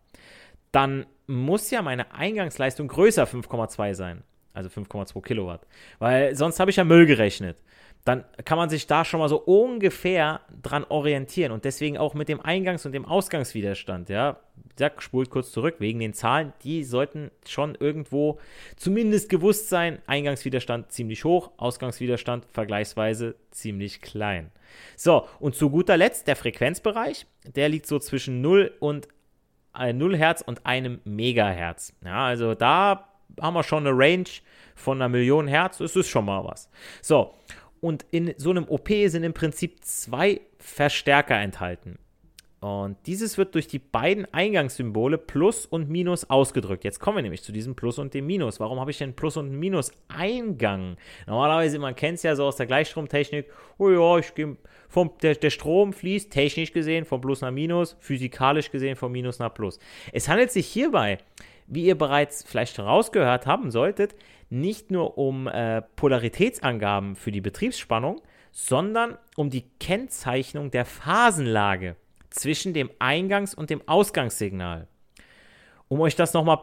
dann 0.70 1.04
muss 1.26 1.72
ja 1.72 1.82
meine 1.82 2.14
Eingangsleistung 2.14 2.86
größer 2.86 3.24
5,2 3.24 3.94
sein. 3.94 4.22
Also 4.52 4.68
5,2 4.68 5.22
Kilowatt. 5.22 5.66
Weil 5.98 6.36
sonst 6.36 6.60
habe 6.60 6.70
ich 6.70 6.76
ja 6.76 6.84
Müll 6.84 7.06
gerechnet 7.06 7.56
dann 8.04 8.24
kann 8.44 8.58
man 8.58 8.68
sich 8.68 8.86
da 8.86 9.04
schon 9.04 9.20
mal 9.20 9.30
so 9.30 9.40
ungefähr 9.40 10.42
dran 10.62 10.84
orientieren 10.84 11.52
und 11.52 11.64
deswegen 11.64 11.96
auch 11.96 12.12
mit 12.12 12.28
dem 12.28 12.40
Eingangs- 12.40 12.84
und 12.84 12.92
dem 12.92 13.06
Ausgangswiderstand, 13.06 14.10
ja. 14.10 14.38
Sag, 14.76 15.02
spult 15.02 15.30
kurz 15.30 15.52
zurück, 15.52 15.76
wegen 15.78 16.00
den 16.00 16.14
Zahlen, 16.14 16.52
die 16.64 16.82
sollten 16.82 17.30
schon 17.46 17.76
irgendwo 17.76 18.40
zumindest 18.76 19.28
gewusst 19.28 19.68
sein. 19.68 20.00
Eingangswiderstand 20.06 20.90
ziemlich 20.90 21.24
hoch, 21.24 21.52
Ausgangswiderstand 21.58 22.44
vergleichsweise 22.50 23.36
ziemlich 23.52 24.00
klein. 24.00 24.50
So, 24.96 25.28
und 25.38 25.54
zu 25.54 25.70
guter 25.70 25.96
Letzt 25.96 26.26
der 26.26 26.34
Frequenzbereich, 26.34 27.26
der 27.44 27.68
liegt 27.68 27.86
so 27.86 28.00
zwischen 28.00 28.40
0 28.40 28.72
und 28.80 29.08
äh, 29.78 29.92
0 29.92 30.16
Hertz 30.16 30.42
und 30.42 30.66
einem 30.66 31.00
Megahertz. 31.04 31.94
Ja, 32.04 32.26
also 32.26 32.54
da 32.54 33.08
haben 33.40 33.54
wir 33.54 33.62
schon 33.62 33.86
eine 33.86 33.96
Range 33.96 34.28
von 34.74 34.98
einer 34.98 35.08
Million 35.08 35.46
Hertz, 35.46 35.78
das 35.78 35.96
ist 35.96 36.08
schon 36.08 36.24
mal 36.24 36.44
was. 36.44 36.68
So, 37.00 37.32
und 37.84 38.06
in 38.12 38.32
so 38.38 38.48
einem 38.48 38.66
OP 38.66 38.88
sind 38.88 39.24
im 39.24 39.34
Prinzip 39.34 39.84
zwei 39.84 40.40
Verstärker 40.58 41.38
enthalten. 41.38 41.98
Und 42.60 42.96
dieses 43.04 43.36
wird 43.36 43.54
durch 43.54 43.66
die 43.66 43.78
beiden 43.78 44.24
Eingangssymbole 44.32 45.18
Plus 45.18 45.66
und 45.66 45.90
Minus 45.90 46.30
ausgedrückt. 46.30 46.82
Jetzt 46.84 46.98
kommen 46.98 47.18
wir 47.18 47.22
nämlich 47.22 47.42
zu 47.42 47.52
diesem 47.52 47.76
Plus 47.76 47.98
und 47.98 48.14
dem 48.14 48.24
Minus. 48.24 48.58
Warum 48.58 48.80
habe 48.80 48.90
ich 48.90 48.96
denn 48.96 49.12
Plus 49.12 49.36
und 49.36 49.50
Minus 49.50 49.92
Eingang? 50.08 50.96
Normalerweise, 51.26 51.78
man 51.78 51.94
kennt 51.94 52.16
es 52.16 52.22
ja 52.22 52.34
so 52.36 52.46
aus 52.46 52.56
der 52.56 52.64
Gleichstromtechnik. 52.64 53.50
Oh 53.76 53.90
ja, 53.90 54.16
ich 54.16 54.34
gehe 54.34 54.56
vom, 54.88 55.10
der, 55.20 55.34
der 55.34 55.50
Strom 55.50 55.92
fließt 55.92 56.32
technisch 56.32 56.72
gesehen 56.72 57.04
von 57.04 57.20
Plus 57.20 57.42
nach 57.42 57.50
Minus, 57.50 57.98
physikalisch 58.00 58.70
gesehen 58.70 58.96
von 58.96 59.12
Minus 59.12 59.40
nach 59.40 59.52
Plus. 59.52 59.78
Es 60.10 60.26
handelt 60.26 60.50
sich 60.50 60.66
hierbei, 60.68 61.18
wie 61.66 61.84
ihr 61.84 61.98
bereits 61.98 62.44
vielleicht 62.44 62.78
rausgehört 62.78 63.46
haben 63.46 63.70
solltet, 63.70 64.14
nicht 64.54 64.90
nur 64.90 65.18
um 65.18 65.48
äh, 65.48 65.82
Polaritätsangaben 65.82 67.16
für 67.16 67.32
die 67.32 67.40
Betriebsspannung, 67.40 68.22
sondern 68.52 69.18
um 69.36 69.50
die 69.50 69.68
Kennzeichnung 69.80 70.70
der 70.70 70.84
Phasenlage 70.84 71.96
zwischen 72.30 72.72
dem 72.72 72.90
Eingangs- 72.98 73.54
und 73.54 73.68
dem 73.68 73.86
Ausgangssignal. 73.86 74.86
Um 75.88 76.00
euch 76.00 76.14
das 76.16 76.32
nochmal 76.32 76.58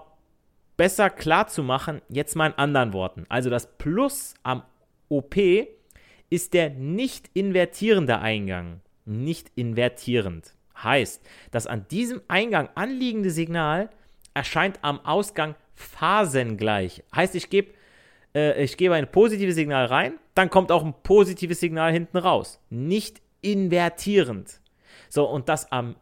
besser 0.78 1.10
klar 1.10 1.48
zu 1.48 1.64
machen, 1.64 2.02
jetzt 2.10 2.36
mal 2.36 2.48
in 2.48 2.58
anderen 2.58 2.94
Worten. 2.94 3.26
Also 3.30 3.50
das 3.50 3.78
Plus 3.78 4.34
am 4.44 4.64
OP 5.10 5.36
ist 6.30 6.54
der 6.54 6.70
nicht 6.70 7.30
invertierende 7.34 8.20
Eingang. 8.20 8.82
Nicht 9.06 9.52
invertierend. 9.56 10.54
Heißt, 10.82 11.22
das 11.52 11.68
an 11.68 11.86
diesem 11.92 12.22
Eingang 12.30 12.70
anliegende 12.76 13.32
Signal 13.32 13.90
erscheint 14.34 14.80
am 14.82 15.06
Ausgang 15.06 15.56
phasengleich. 15.76 17.04
Heißt, 17.14 17.36
ich 17.36 17.50
gebe 17.50 17.74
äh, 18.36 18.64
ich 18.64 18.78
gebe 18.78 18.96
ein 18.96 19.12
positives 19.12 19.56
Signal 19.56 19.86
rein, 19.86 20.20
dann 20.36 20.50
kommt 20.50 20.72
auch 20.72 20.84
ein 20.84 20.94
positives 21.04 21.60
Signal 21.60 21.92
hinten 21.92 22.18
raus. 22.18 22.60
Nicht 22.70 23.22
invertierend. 23.42 24.62
So, 25.10 25.26
und 25.28 25.50
das 25.50 25.72
am 25.72 25.96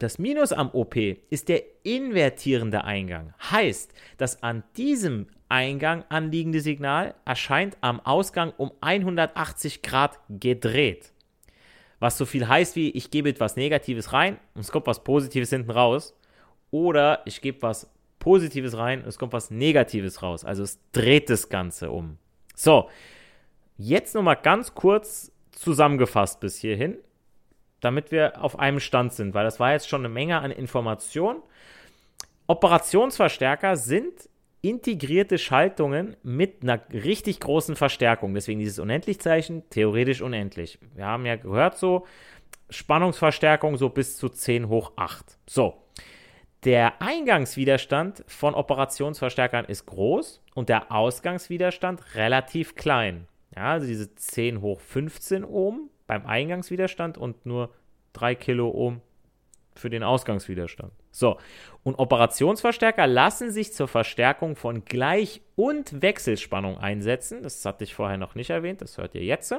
das 0.00 0.18
Minus 0.18 0.52
am 0.52 0.70
OP 0.70 0.96
ist 0.96 1.50
der 1.50 1.62
invertierende 1.82 2.84
Eingang. 2.84 3.34
Heißt, 3.50 3.92
das 4.16 4.42
an 4.42 4.62
diesem 4.78 5.26
Eingang 5.50 6.04
anliegende 6.08 6.62
Signal 6.62 7.14
erscheint 7.26 7.76
am 7.82 8.00
Ausgang 8.00 8.54
um 8.56 8.72
180 8.80 9.82
Grad 9.82 10.18
gedreht. 10.30 11.12
Was 11.98 12.16
so 12.16 12.24
viel 12.24 12.48
heißt 12.48 12.76
wie, 12.76 12.88
ich 12.92 13.10
gebe 13.10 13.28
etwas 13.28 13.56
Negatives 13.56 14.14
rein 14.14 14.38
und 14.54 14.62
es 14.62 14.72
kommt 14.72 14.86
was 14.86 15.04
Positives 15.04 15.50
hinten 15.50 15.70
raus. 15.70 16.16
Oder 16.70 17.20
ich 17.26 17.42
gebe 17.42 17.60
was 17.60 17.90
Positives 18.20 18.76
rein, 18.76 19.02
es 19.04 19.18
kommt 19.18 19.32
was 19.32 19.50
Negatives 19.50 20.22
raus. 20.22 20.44
Also 20.44 20.62
es 20.62 20.78
dreht 20.92 21.28
das 21.28 21.48
Ganze 21.48 21.90
um. 21.90 22.18
So, 22.54 22.88
jetzt 23.76 24.14
nochmal 24.14 24.36
ganz 24.36 24.74
kurz 24.74 25.32
zusammengefasst 25.50 26.38
bis 26.38 26.56
hierhin, 26.56 26.98
damit 27.80 28.12
wir 28.12 28.40
auf 28.42 28.58
einem 28.58 28.78
Stand 28.78 29.12
sind, 29.14 29.34
weil 29.34 29.44
das 29.44 29.58
war 29.58 29.72
jetzt 29.72 29.88
schon 29.88 30.02
eine 30.02 30.10
Menge 30.10 30.38
an 30.38 30.52
Informationen. 30.52 31.42
Operationsverstärker 32.46 33.76
sind 33.76 34.28
integrierte 34.62 35.38
Schaltungen 35.38 36.16
mit 36.22 36.62
einer 36.62 36.80
richtig 36.92 37.40
großen 37.40 37.76
Verstärkung. 37.76 38.34
Deswegen 38.34 38.60
dieses 38.60 38.78
Unendlichzeichen, 38.78 39.62
theoretisch 39.70 40.20
unendlich. 40.20 40.78
Wir 40.94 41.06
haben 41.06 41.24
ja 41.24 41.36
gehört 41.36 41.78
so, 41.78 42.06
Spannungsverstärkung 42.68 43.76
so 43.76 43.88
bis 43.88 44.16
zu 44.16 44.28
10 44.28 44.68
hoch 44.68 44.92
8. 44.96 45.38
So, 45.48 45.82
der 46.64 47.00
Eingangswiderstand 47.00 48.24
von 48.26 48.54
Operationsverstärkern 48.54 49.64
ist 49.64 49.86
groß 49.86 50.42
und 50.54 50.68
der 50.68 50.92
Ausgangswiderstand 50.92 52.14
relativ 52.14 52.74
klein. 52.74 53.26
Ja, 53.56 53.72
also 53.72 53.86
diese 53.86 54.14
10 54.14 54.60
hoch 54.60 54.80
15 54.80 55.44
Ohm 55.44 55.90
beim 56.06 56.26
Eingangswiderstand 56.26 57.18
und 57.18 57.46
nur 57.46 57.74
3 58.12 58.34
Kilo 58.34 58.70
Ohm 58.70 59.00
für 59.74 59.90
den 59.90 60.02
Ausgangswiderstand. 60.02 60.92
So, 61.10 61.38
und 61.82 61.98
Operationsverstärker 61.98 63.06
lassen 63.06 63.50
sich 63.50 63.72
zur 63.72 63.88
Verstärkung 63.88 64.54
von 64.54 64.84
Gleich- 64.84 65.40
und 65.56 66.02
Wechselspannung 66.02 66.78
einsetzen. 66.78 67.42
Das 67.42 67.64
hatte 67.64 67.84
ich 67.84 67.94
vorher 67.94 68.18
noch 68.18 68.34
nicht 68.34 68.50
erwähnt, 68.50 68.82
das 68.82 68.98
hört 68.98 69.14
ihr 69.14 69.24
jetzt. 69.24 69.54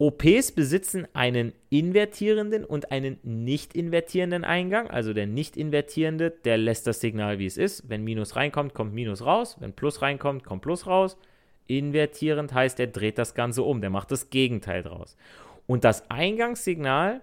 OPs 0.00 0.52
besitzen 0.52 1.06
einen 1.12 1.52
invertierenden 1.68 2.64
und 2.64 2.90
einen 2.90 3.18
nicht 3.22 3.74
invertierenden 3.74 4.44
Eingang. 4.44 4.88
Also 4.88 5.12
der 5.12 5.26
nicht 5.26 5.58
invertierende, 5.58 6.30
der 6.30 6.56
lässt 6.56 6.86
das 6.86 7.00
Signal, 7.02 7.38
wie 7.38 7.44
es 7.44 7.58
ist. 7.58 7.90
Wenn 7.90 8.02
Minus 8.02 8.34
reinkommt, 8.34 8.72
kommt 8.72 8.94
Minus 8.94 9.26
raus. 9.26 9.58
Wenn 9.60 9.74
Plus 9.74 10.00
reinkommt, 10.00 10.42
kommt 10.42 10.62
Plus 10.62 10.86
raus. 10.86 11.18
Invertierend 11.66 12.54
heißt, 12.54 12.80
er 12.80 12.86
dreht 12.86 13.18
das 13.18 13.34
Ganze 13.34 13.62
um. 13.62 13.82
Der 13.82 13.90
macht 13.90 14.10
das 14.10 14.30
Gegenteil 14.30 14.82
draus. 14.82 15.18
Und 15.66 15.84
das 15.84 16.10
Eingangssignal, 16.10 17.20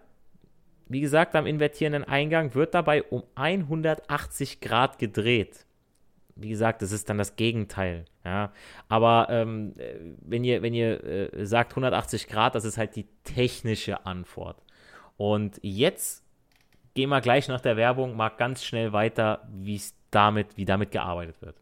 wie 0.87 1.01
gesagt, 1.01 1.35
am 1.35 1.47
invertierenden 1.47 2.03
Eingang 2.03 2.53
wird 2.53 2.75
dabei 2.75 3.01
um 3.01 3.23
180 3.33 4.61
Grad 4.61 4.99
gedreht 4.99 5.65
wie 6.39 6.49
gesagt, 6.49 6.81
das 6.81 6.91
ist 6.91 7.09
dann 7.09 7.17
das 7.17 7.35
Gegenteil. 7.35 8.05
Ja? 8.23 8.51
Aber 8.89 9.27
ähm, 9.29 9.73
wenn 10.21 10.43
ihr, 10.43 10.61
wenn 10.61 10.73
ihr 10.73 11.03
äh, 11.03 11.45
sagt 11.45 11.71
180 11.71 12.27
Grad, 12.27 12.55
das 12.55 12.65
ist 12.65 12.77
halt 12.77 12.95
die 12.95 13.07
technische 13.23 14.05
Antwort. 14.05 14.61
Und 15.17 15.59
jetzt 15.61 16.23
gehen 16.93 17.09
wir 17.09 17.21
gleich 17.21 17.47
nach 17.47 17.61
der 17.61 17.77
Werbung 17.77 18.15
mal 18.15 18.29
ganz 18.29 18.63
schnell 18.63 18.93
weiter, 18.93 19.47
wie 19.51 19.81
damit, 20.11 20.57
wie 20.57 20.65
damit 20.65 20.91
gearbeitet 20.91 21.41
wird. 21.41 21.55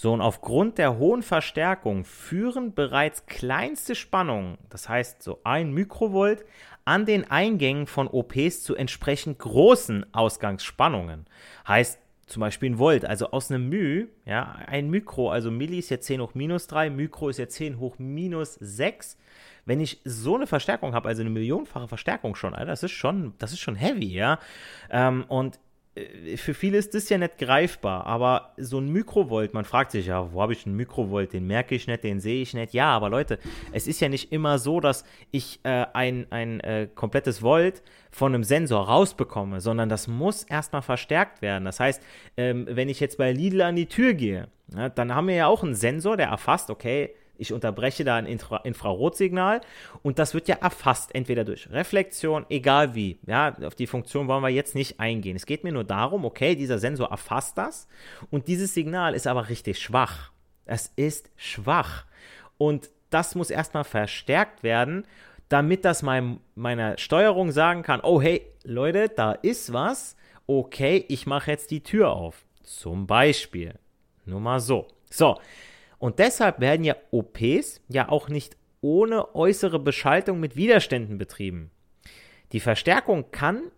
So, 0.00 0.14
und 0.14 0.22
aufgrund 0.22 0.78
der 0.78 0.96
hohen 0.96 1.22
Verstärkung 1.22 2.06
führen 2.06 2.72
bereits 2.72 3.26
kleinste 3.26 3.94
Spannungen, 3.94 4.56
das 4.70 4.88
heißt 4.88 5.22
so 5.22 5.40
ein 5.44 5.74
Mikrovolt, 5.74 6.46
an 6.86 7.04
den 7.04 7.30
Eingängen 7.30 7.86
von 7.86 8.08
OPs 8.08 8.62
zu 8.62 8.74
entsprechend 8.74 9.38
großen 9.38 10.06
Ausgangsspannungen. 10.14 11.26
Heißt 11.68 11.98
zum 12.24 12.40
Beispiel 12.40 12.70
ein 12.70 12.78
Volt, 12.78 13.04
also 13.04 13.32
aus 13.32 13.50
einem 13.50 13.68
Μ, 13.68 14.06
ja, 14.24 14.56
ein 14.66 14.88
Mikro, 14.88 15.30
also 15.30 15.50
Milli 15.50 15.80
ist 15.80 15.90
jetzt 15.90 16.06
10 16.06 16.22
hoch 16.22 16.32
minus 16.32 16.66
3, 16.68 16.88
Mikro 16.88 17.28
ist 17.28 17.36
jetzt 17.36 17.56
10 17.56 17.78
hoch 17.78 17.98
minus 17.98 18.54
6. 18.54 19.18
Wenn 19.66 19.80
ich 19.80 20.00
so 20.06 20.34
eine 20.34 20.46
Verstärkung 20.46 20.94
habe, 20.94 21.10
also 21.10 21.20
eine 21.20 21.28
millionenfache 21.28 21.88
Verstärkung 21.88 22.36
schon, 22.36 22.54
Alter, 22.54 22.70
das 22.70 22.82
ist 22.82 22.92
schon, 22.92 23.34
das 23.36 23.52
ist 23.52 23.60
schon 23.60 23.76
heavy, 23.76 24.14
ja. 24.14 24.38
Ähm, 24.90 25.26
und 25.28 25.60
für 26.36 26.54
viele 26.54 26.78
ist 26.78 26.94
das 26.94 27.08
ja 27.08 27.18
nicht 27.18 27.38
greifbar, 27.38 28.06
aber 28.06 28.52
so 28.56 28.78
ein 28.78 28.92
Mikrovolt, 28.92 29.54
man 29.54 29.64
fragt 29.64 29.90
sich 29.90 30.06
ja, 30.06 30.32
wo 30.32 30.40
habe 30.40 30.52
ich 30.52 30.64
einen 30.64 30.76
Mikrovolt? 30.76 31.32
Den 31.32 31.48
merke 31.48 31.74
ich 31.74 31.88
nicht, 31.88 32.04
den 32.04 32.20
sehe 32.20 32.42
ich 32.42 32.54
nicht. 32.54 32.72
Ja, 32.72 32.90
aber 32.90 33.08
Leute, 33.08 33.40
es 33.72 33.88
ist 33.88 34.00
ja 34.00 34.08
nicht 34.08 34.30
immer 34.30 34.60
so, 34.60 34.78
dass 34.78 35.04
ich 35.32 35.58
äh, 35.64 35.86
ein, 35.92 36.26
ein 36.30 36.60
äh, 36.60 36.88
komplettes 36.94 37.42
Volt 37.42 37.82
von 38.12 38.32
einem 38.32 38.44
Sensor 38.44 38.86
rausbekomme, 38.86 39.60
sondern 39.60 39.88
das 39.88 40.06
muss 40.06 40.44
erstmal 40.44 40.82
verstärkt 40.82 41.42
werden. 41.42 41.64
Das 41.64 41.80
heißt, 41.80 42.00
ähm, 42.36 42.66
wenn 42.70 42.88
ich 42.88 43.00
jetzt 43.00 43.18
bei 43.18 43.32
Lidl 43.32 43.62
an 43.62 43.74
die 43.74 43.86
Tür 43.86 44.14
gehe, 44.14 44.46
ja, 44.74 44.88
dann 44.88 45.14
haben 45.14 45.26
wir 45.26 45.34
ja 45.34 45.46
auch 45.48 45.64
einen 45.64 45.74
Sensor, 45.74 46.16
der 46.16 46.28
erfasst, 46.28 46.70
okay, 46.70 47.12
ich 47.40 47.52
unterbreche 47.52 48.04
da 48.04 48.16
ein 48.16 48.26
Infra 48.26 48.58
Infrarotsignal 48.58 49.60
und 50.02 50.18
das 50.18 50.34
wird 50.34 50.48
ja 50.48 50.56
erfasst, 50.56 51.14
entweder 51.14 51.44
durch 51.44 51.70
Reflexion, 51.70 52.46
egal 52.48 52.94
wie. 52.94 53.18
Ja, 53.26 53.56
auf 53.64 53.74
die 53.74 53.86
Funktion 53.86 54.28
wollen 54.28 54.42
wir 54.42 54.48
jetzt 54.48 54.74
nicht 54.74 55.00
eingehen. 55.00 55.36
Es 55.36 55.46
geht 55.46 55.64
mir 55.64 55.72
nur 55.72 55.84
darum, 55.84 56.24
okay, 56.24 56.54
dieser 56.54 56.78
Sensor 56.78 57.10
erfasst 57.10 57.58
das 57.58 57.88
und 58.30 58.48
dieses 58.48 58.74
Signal 58.74 59.14
ist 59.14 59.26
aber 59.26 59.48
richtig 59.48 59.78
schwach. 59.78 60.32
Es 60.64 60.92
ist 60.96 61.30
schwach. 61.36 62.04
Und 62.58 62.90
das 63.10 63.34
muss 63.34 63.50
erstmal 63.50 63.84
verstärkt 63.84 64.62
werden, 64.62 65.04
damit 65.48 65.84
das 65.84 66.02
mein, 66.02 66.40
meiner 66.54 66.96
Steuerung 66.96 67.50
sagen 67.50 67.82
kann, 67.82 68.00
oh 68.02 68.20
hey, 68.22 68.46
Leute, 68.62 69.08
da 69.08 69.32
ist 69.32 69.72
was. 69.72 70.16
Okay, 70.46 71.04
ich 71.08 71.26
mache 71.26 71.50
jetzt 71.50 71.70
die 71.70 71.82
Tür 71.82 72.10
auf. 72.10 72.44
Zum 72.62 73.06
Beispiel. 73.06 73.74
Nur 74.24 74.40
mal 74.40 74.60
so. 74.60 74.86
So, 75.10 75.40
und 76.00 76.18
deshalb 76.18 76.60
werden 76.60 76.82
ja 76.82 76.96
OPs 77.12 77.82
ja 77.88 78.08
auch 78.08 78.28
nicht 78.28 78.56
ohne 78.80 79.34
äußere 79.36 79.78
Beschaltung 79.78 80.40
mit 80.40 80.56
Widerständen 80.56 81.18
betrieben. 81.18 81.70
Die 82.52 82.60
Verstärkung 82.60 83.30
kann 83.30 83.70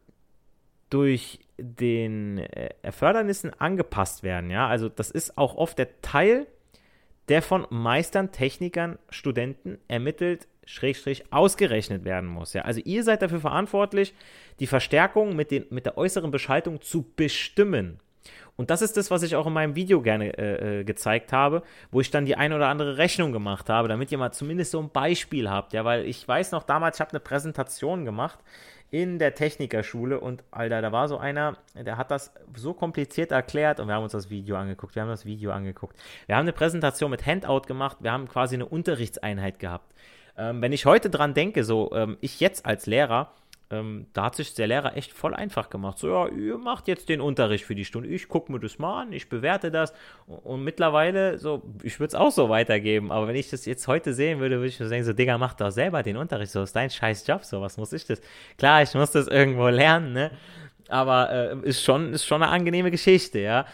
durch 0.89 1.41
den 1.59 2.39
äh, 2.39 2.71
Erfordernissen 2.83 3.53
angepasst 3.59 4.23
werden. 4.23 4.51
Ja? 4.51 4.69
Also 4.69 4.89
das 4.89 5.11
ist 5.11 5.37
auch 5.37 5.57
oft 5.57 5.79
der 5.79 6.01
Teil, 6.01 6.47
der 7.29 7.43
von 7.43 7.67
Meistern, 7.71 8.31
Technikern, 8.31 8.99
Studenten 9.11 9.79
ermittelt, 9.89 10.47
schrägstrich 10.65 11.33
ausgerechnet 11.33 12.05
werden 12.05 12.29
muss. 12.29 12.53
Ja? 12.53 12.63
Also 12.63 12.81
ihr 12.85 13.03
seid 13.03 13.23
dafür 13.23 13.41
verantwortlich, 13.41 14.15
die 14.61 14.69
Verstärkung 14.69 15.35
mit, 15.35 15.51
den, 15.51 15.67
mit 15.71 15.87
der 15.87 15.99
äußeren 15.99 16.31
Beschaltung 16.31 16.81
zu 16.81 17.03
bestimmen. 17.17 17.99
Und 18.57 18.71
das 18.71 18.83
ist 18.83 18.97
das, 18.97 19.11
was 19.11 19.23
ich 19.23 19.37
auch 19.37 19.47
in 19.47 19.53
meinem 19.53 19.75
Video 19.75 20.03
gerne 20.03 20.37
äh, 20.39 20.81
äh, 20.81 20.85
gezeigt 20.85 21.33
habe, 21.33 21.63
wo 21.91 22.01
ich 22.01 22.11
dann 22.11 22.27
die 22.27 22.37
ein 22.37 22.53
oder 22.53 22.69
andere 22.69 22.99
Rechnung 22.99 23.33
gemacht 23.33 23.69
habe, 23.69 23.89
damit 23.89 24.13
ihr 24.13 24.19
mal 24.19 24.33
zumindest 24.33 24.73
so 24.73 24.81
ein 24.81 24.91
Beispiel 24.91 25.51
habt. 25.51 25.73
Ja, 25.73 25.85
weil 25.85 26.07
ich 26.07 26.27
weiß 26.27 26.53
noch 26.53 26.63
damals, 26.63 26.97
ich 26.97 27.01
habe 27.01 27.13
eine 27.13 27.21
Präsentation 27.21 28.05
gemacht 28.05 28.39
in 28.93 29.19
der 29.19 29.35
Technikerschule 29.35 30.21
und 30.21 30.45
Alter, 30.51 30.83
da 30.83 30.93
war 30.93 31.09
so 31.09 31.17
einer, 31.17 31.57
der 31.75 31.97
hat 31.97 32.11
das 32.11 32.31
so 32.55 32.75
kompliziert 32.75 33.33
erklärt 33.33 33.81
und 33.81 33.89
wir 33.89 33.95
haben 33.95 34.03
uns 34.03 34.13
das 34.13 34.29
Video 34.29 34.57
angeguckt, 34.57 34.95
wir 34.95 35.03
haben 35.03 35.09
das 35.09 35.25
Video 35.25 35.51
angeguckt. 35.51 35.97
Wir 36.27 36.37
haben 36.37 36.43
eine 36.43 36.53
Präsentation 36.53 37.11
mit 37.11 37.25
Handout 37.25 37.63
gemacht, 37.63 37.97
wir 38.01 38.13
haben 38.13 38.29
quasi 38.29 38.55
eine 38.55 38.67
Unterrichtseinheit 38.67 39.59
gehabt. 39.59 39.95
Ähm, 40.37 40.61
wenn 40.61 40.73
ich 40.73 40.85
heute 40.85 41.09
dran 41.09 41.33
denke, 41.33 41.65
so 41.65 41.91
ähm, 41.95 42.19
ich 42.21 42.39
jetzt 42.41 42.67
als 42.67 42.85
Lehrer, 42.85 43.33
ähm, 43.73 44.07
da 44.13 44.25
hat 44.25 44.37
sich 44.37 44.53
der 44.53 44.67
Lehrer 44.67 44.97
echt 44.97 45.13
voll 45.13 45.35
einfach 45.35 45.71
gemacht. 45.71 45.99
So, 45.99 46.09
ja, 46.09 46.29
ihr 46.29 46.59
macht 46.59 46.89
jetzt 46.89 47.09
den 47.09 47.23
Unterricht 47.23 47.65
für 47.65 47.75
die 47.75 47.87
Stunde. 47.87 48.09
Ich 48.11 48.29
gucke 48.29 48.53
mir 48.53 48.61
das 48.61 48.79
mal 48.79 49.03
an, 49.03 49.13
ich 49.13 49.31
bewerte 49.31 49.71
das. 49.71 49.95
Und, 50.27 50.39
und 50.45 50.65
mittlerweile, 50.65 51.39
so, 51.39 51.63
ich 51.83 51.99
würde 51.99 52.09
es 52.09 52.15
auch 52.15 52.31
so 52.31 52.51
weitergeben. 52.51 53.11
Aber 53.11 53.27
wenn 53.29 53.37
ich 53.37 53.49
das 53.49 53.65
jetzt 53.65 53.89
heute 53.89 54.13
sehen 54.13 54.41
würde, 54.41 54.57
würde 54.57 54.69
ich 54.69 54.79
mir 54.79 54.89
denken, 54.89 55.07
so, 55.07 55.15
Digga, 55.15 55.39
mach 55.39 55.55
doch 55.55 55.71
selber 55.71 56.03
den 56.03 56.19
Unterricht. 56.19 56.53
So, 56.53 56.63
ist 56.63 56.77
dein 56.77 56.91
scheiß 56.91 57.27
Job. 57.27 57.45
So, 57.45 57.63
was 57.63 57.79
muss 57.79 57.95
ich 57.95 58.05
das? 58.05 58.21
Klar, 58.59 58.83
ich 58.83 58.93
muss 58.93 59.13
das 59.13 59.27
irgendwo 59.27 59.69
lernen, 59.69 60.13
ne? 60.13 60.31
Aber 60.89 61.31
äh, 61.31 61.57
ist, 61.63 61.83
schon, 61.83 62.13
ist 62.13 62.27
schon 62.27 62.43
eine 62.43 62.53
angenehme 62.53 62.91
Geschichte, 62.91 63.39
ja. 63.39 63.65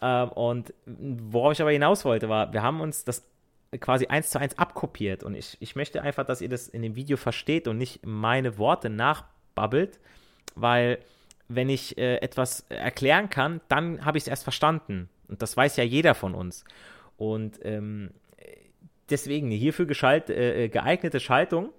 Ähm, 0.00 0.30
und 0.30 0.72
worauf 0.86 1.52
ich 1.52 1.60
aber 1.60 1.72
hinaus 1.72 2.06
wollte, 2.06 2.30
war, 2.30 2.54
wir 2.54 2.62
haben 2.62 2.80
uns 2.80 3.04
das 3.04 3.28
quasi 3.80 4.06
eins 4.06 4.30
zu 4.30 4.40
eins 4.40 4.58
abkopiert. 4.58 5.22
Und 5.22 5.34
ich, 5.34 5.58
ich 5.60 5.76
möchte 5.76 6.00
einfach, 6.00 6.24
dass 6.24 6.40
ihr 6.40 6.48
das 6.48 6.68
in 6.68 6.80
dem 6.80 6.96
Video 6.96 7.18
versteht 7.18 7.68
und 7.68 7.76
nicht 7.76 8.06
meine 8.06 8.56
Worte 8.56 8.88
nach 8.88 9.24
babbelt, 9.54 9.98
weil 10.54 10.98
wenn 11.48 11.68
ich 11.68 11.98
äh, 11.98 12.16
etwas 12.16 12.64
erklären 12.68 13.30
kann, 13.30 13.60
dann 13.68 14.04
habe 14.04 14.18
ich 14.18 14.24
es 14.24 14.28
erst 14.28 14.44
verstanden. 14.44 15.08
Und 15.28 15.42
das 15.42 15.56
weiß 15.56 15.76
ja 15.76 15.84
jeder 15.84 16.14
von 16.14 16.34
uns. 16.34 16.64
Und 17.16 17.60
ähm, 17.64 18.10
deswegen 19.10 19.50
hierfür 19.50 19.86
geschalt, 19.86 20.30
äh, 20.30 20.68
geeignete 20.68 21.20
Schaltung 21.20 21.70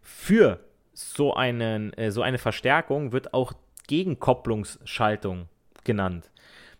für 0.00 0.60
so, 0.92 1.34
einen, 1.34 1.92
äh, 1.94 2.10
so 2.10 2.22
eine 2.22 2.38
Verstärkung 2.38 3.12
wird 3.12 3.34
auch 3.34 3.52
Gegenkopplungsschaltung 3.88 5.48
genannt. 5.82 6.30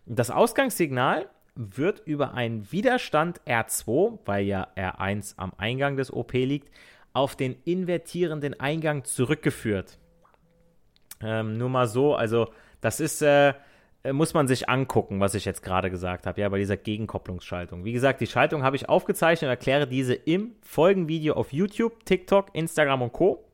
Das 0.05 0.31
Ausgangssignal 0.31 1.27
wird 1.55 2.01
über 2.05 2.33
einen 2.33 2.71
Widerstand 2.71 3.41
R2, 3.41 4.19
weil 4.25 4.45
ja 4.45 4.67
R1 4.75 5.35
am 5.37 5.53
Eingang 5.57 5.97
des 5.97 6.11
OP 6.11 6.33
liegt, 6.33 6.69
auf 7.15 7.35
den 7.35 7.55
invertierenden 7.63 8.59
Eingang 8.59 9.05
zurückgeführt. 9.05 9.97
Ähm, 11.21 11.57
nur 11.57 11.69
mal 11.69 11.87
so, 11.87 12.13
also 12.13 12.49
das 12.81 12.99
ist, 12.99 13.21
äh, 13.21 13.53
muss 14.11 14.33
man 14.33 14.47
sich 14.47 14.69
angucken, 14.69 15.19
was 15.19 15.33
ich 15.33 15.45
jetzt 15.45 15.63
gerade 15.63 15.89
gesagt 15.89 16.27
habe, 16.27 16.41
ja, 16.41 16.49
bei 16.49 16.59
dieser 16.59 16.77
Gegenkopplungsschaltung. 16.77 17.85
Wie 17.85 17.93
gesagt, 17.93 18.21
die 18.21 18.27
Schaltung 18.27 18.63
habe 18.63 18.75
ich 18.75 18.89
aufgezeichnet 18.89 19.47
und 19.47 19.51
erkläre 19.51 19.87
diese 19.87 20.13
im 20.13 20.55
Folgenvideo 20.61 21.33
auf 21.35 21.53
YouTube, 21.53 22.05
TikTok, 22.05 22.49
Instagram 22.53 23.01
und 23.01 23.13
Co. 23.13 23.45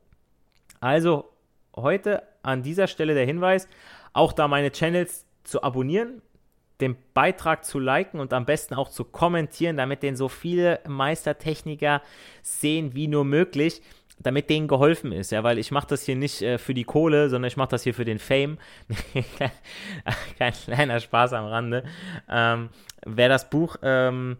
Also 0.80 1.30
heute 1.76 2.24
an 2.42 2.62
dieser 2.62 2.88
Stelle 2.88 3.14
der 3.14 3.24
Hinweis, 3.24 3.68
auch 4.12 4.32
da 4.32 4.48
meine 4.48 4.72
Channels 4.72 5.24
zu 5.44 5.62
abonnieren, 5.62 6.20
den 6.82 6.96
Beitrag 7.14 7.64
zu 7.64 7.78
liken 7.78 8.20
und 8.20 8.32
am 8.32 8.44
besten 8.44 8.74
auch 8.74 8.90
zu 8.90 9.04
kommentieren, 9.04 9.76
damit 9.78 10.02
den 10.02 10.16
so 10.16 10.28
viele 10.28 10.80
Meistertechniker 10.86 12.02
sehen 12.42 12.94
wie 12.94 13.08
nur 13.08 13.24
möglich, 13.24 13.80
damit 14.18 14.50
denen 14.50 14.68
geholfen 14.68 15.12
ist. 15.12 15.32
Ja, 15.32 15.42
weil 15.42 15.58
ich 15.58 15.70
mache 15.70 15.86
das 15.88 16.04
hier 16.04 16.16
nicht 16.16 16.42
äh, 16.42 16.58
für 16.58 16.74
die 16.74 16.84
Kohle, 16.84 17.30
sondern 17.30 17.48
ich 17.48 17.56
mache 17.56 17.70
das 17.70 17.82
hier 17.84 17.94
für 17.94 18.04
den 18.04 18.18
Fame. 18.18 18.58
Kein 20.38 20.52
kleiner 20.52 21.00
Spaß 21.00 21.32
am 21.32 21.46
Rande. 21.46 21.84
Ähm, 22.28 22.68
wer 23.06 23.28
das 23.28 23.48
Buch 23.48 23.76
ähm, 23.82 24.36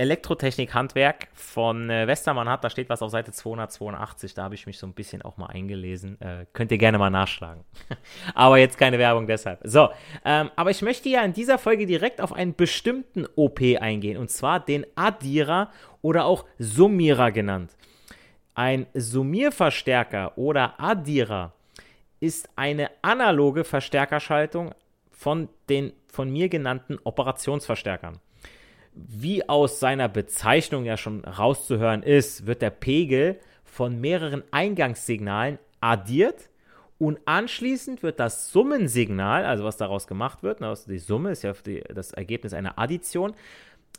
Elektrotechnik-Handwerk 0.00 1.28
von 1.34 1.90
äh, 1.90 2.06
Westermann 2.06 2.48
hat. 2.48 2.64
Da 2.64 2.70
steht 2.70 2.88
was 2.88 3.02
auf 3.02 3.10
Seite 3.10 3.32
282. 3.32 4.32
Da 4.32 4.44
habe 4.44 4.54
ich 4.54 4.66
mich 4.66 4.78
so 4.78 4.86
ein 4.86 4.94
bisschen 4.94 5.20
auch 5.20 5.36
mal 5.36 5.48
eingelesen. 5.48 6.18
Äh, 6.22 6.46
könnt 6.54 6.72
ihr 6.72 6.78
gerne 6.78 6.96
mal 6.96 7.10
nachschlagen. 7.10 7.64
aber 8.34 8.56
jetzt 8.56 8.78
keine 8.78 8.98
Werbung 8.98 9.26
deshalb. 9.26 9.60
So, 9.64 9.90
ähm, 10.24 10.50
aber 10.56 10.70
ich 10.70 10.80
möchte 10.80 11.10
ja 11.10 11.22
in 11.22 11.34
dieser 11.34 11.58
Folge 11.58 11.84
direkt 11.84 12.22
auf 12.22 12.32
einen 12.32 12.54
bestimmten 12.54 13.26
OP 13.36 13.60
eingehen. 13.78 14.16
Und 14.16 14.30
zwar 14.30 14.58
den 14.58 14.86
Addierer 14.94 15.70
oder 16.00 16.24
auch 16.24 16.46
Summierer 16.58 17.30
genannt. 17.30 17.76
Ein 18.54 18.86
Summierverstärker 18.94 20.38
oder 20.38 20.80
Addierer 20.80 21.52
ist 22.20 22.48
eine 22.56 22.90
analoge 23.02 23.64
Verstärkerschaltung 23.64 24.74
von 25.10 25.50
den 25.68 25.92
von 26.08 26.30
mir 26.30 26.48
genannten 26.48 26.98
Operationsverstärkern 27.04 28.18
wie 28.92 29.48
aus 29.48 29.80
seiner 29.80 30.08
Bezeichnung 30.08 30.84
ja 30.84 30.96
schon 30.96 31.24
rauszuhören 31.24 32.02
ist, 32.02 32.46
wird 32.46 32.62
der 32.62 32.70
Pegel 32.70 33.38
von 33.64 34.00
mehreren 34.00 34.42
Eingangssignalen 34.50 35.58
addiert 35.80 36.50
und 36.98 37.18
anschließend 37.24 38.02
wird 38.02 38.20
das 38.20 38.52
Summensignal, 38.52 39.44
also 39.44 39.64
was 39.64 39.78
daraus 39.78 40.06
gemacht 40.06 40.42
wird, 40.42 40.60
also 40.60 40.90
die 40.90 40.98
Summe 40.98 41.30
ist 41.30 41.42
ja 41.42 41.52
die, 41.64 41.82
das 41.94 42.12
Ergebnis 42.12 42.52
einer 42.52 42.78
Addition, 42.78 43.32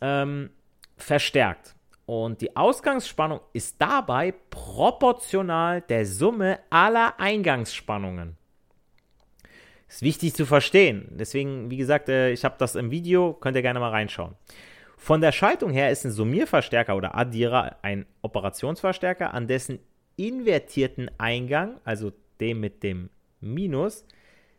ähm, 0.02 0.52
verstärkt. 0.98 1.76
Und 2.06 2.42
die 2.42 2.56
Ausgangsspannung 2.56 3.40
ist 3.54 3.78
dabei 3.80 4.34
proportional 4.50 5.82
der 5.82 6.06
Summe 6.06 6.60
aller 6.70 7.20
Eingangsspannungen. 7.20 8.38
Ist 9.88 10.02
wichtig 10.04 10.34
zu 10.36 10.46
verstehen. 10.46 11.08
Deswegen, 11.12 11.72
wie 11.72 11.78
gesagt, 11.78 12.08
äh, 12.08 12.32
ich 12.32 12.46
habe 12.46 12.56
das 12.58 12.76
im 12.76 12.92
Video, 12.92 13.34
könnt 13.34 13.56
ihr 13.56 13.62
gerne 13.62 13.80
mal 13.80 13.90
reinschauen. 13.90 14.36
Von 15.02 15.20
der 15.20 15.32
Schaltung 15.32 15.72
her 15.72 15.90
ist 15.90 16.06
ein 16.06 16.12
Summierverstärker 16.12 16.96
oder 16.96 17.18
Addierer 17.18 17.78
ein 17.82 18.06
Operationsverstärker, 18.22 19.34
an 19.34 19.48
dessen 19.48 19.80
invertierten 20.16 21.10
Eingang, 21.18 21.80
also 21.84 22.12
dem 22.40 22.60
mit 22.60 22.84
dem 22.84 23.10
Minus, 23.40 24.06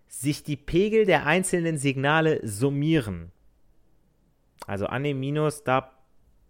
sich 0.09 0.43
die 0.43 0.57
Pegel 0.57 1.07
der 1.07 1.27
einzelnen 1.27 1.79
Signale 1.79 2.41
summieren. 2.43 3.31
Also 4.67 4.87
an 4.87 5.05
dem 5.05 5.21
Minus, 5.21 5.63
da 5.63 5.93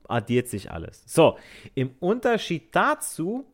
addiert 0.08 0.48
sich 0.48 0.70
alles. 0.70 1.02
So, 1.06 1.36
im 1.74 1.90
Unterschied 2.00 2.74
dazu 2.74 3.44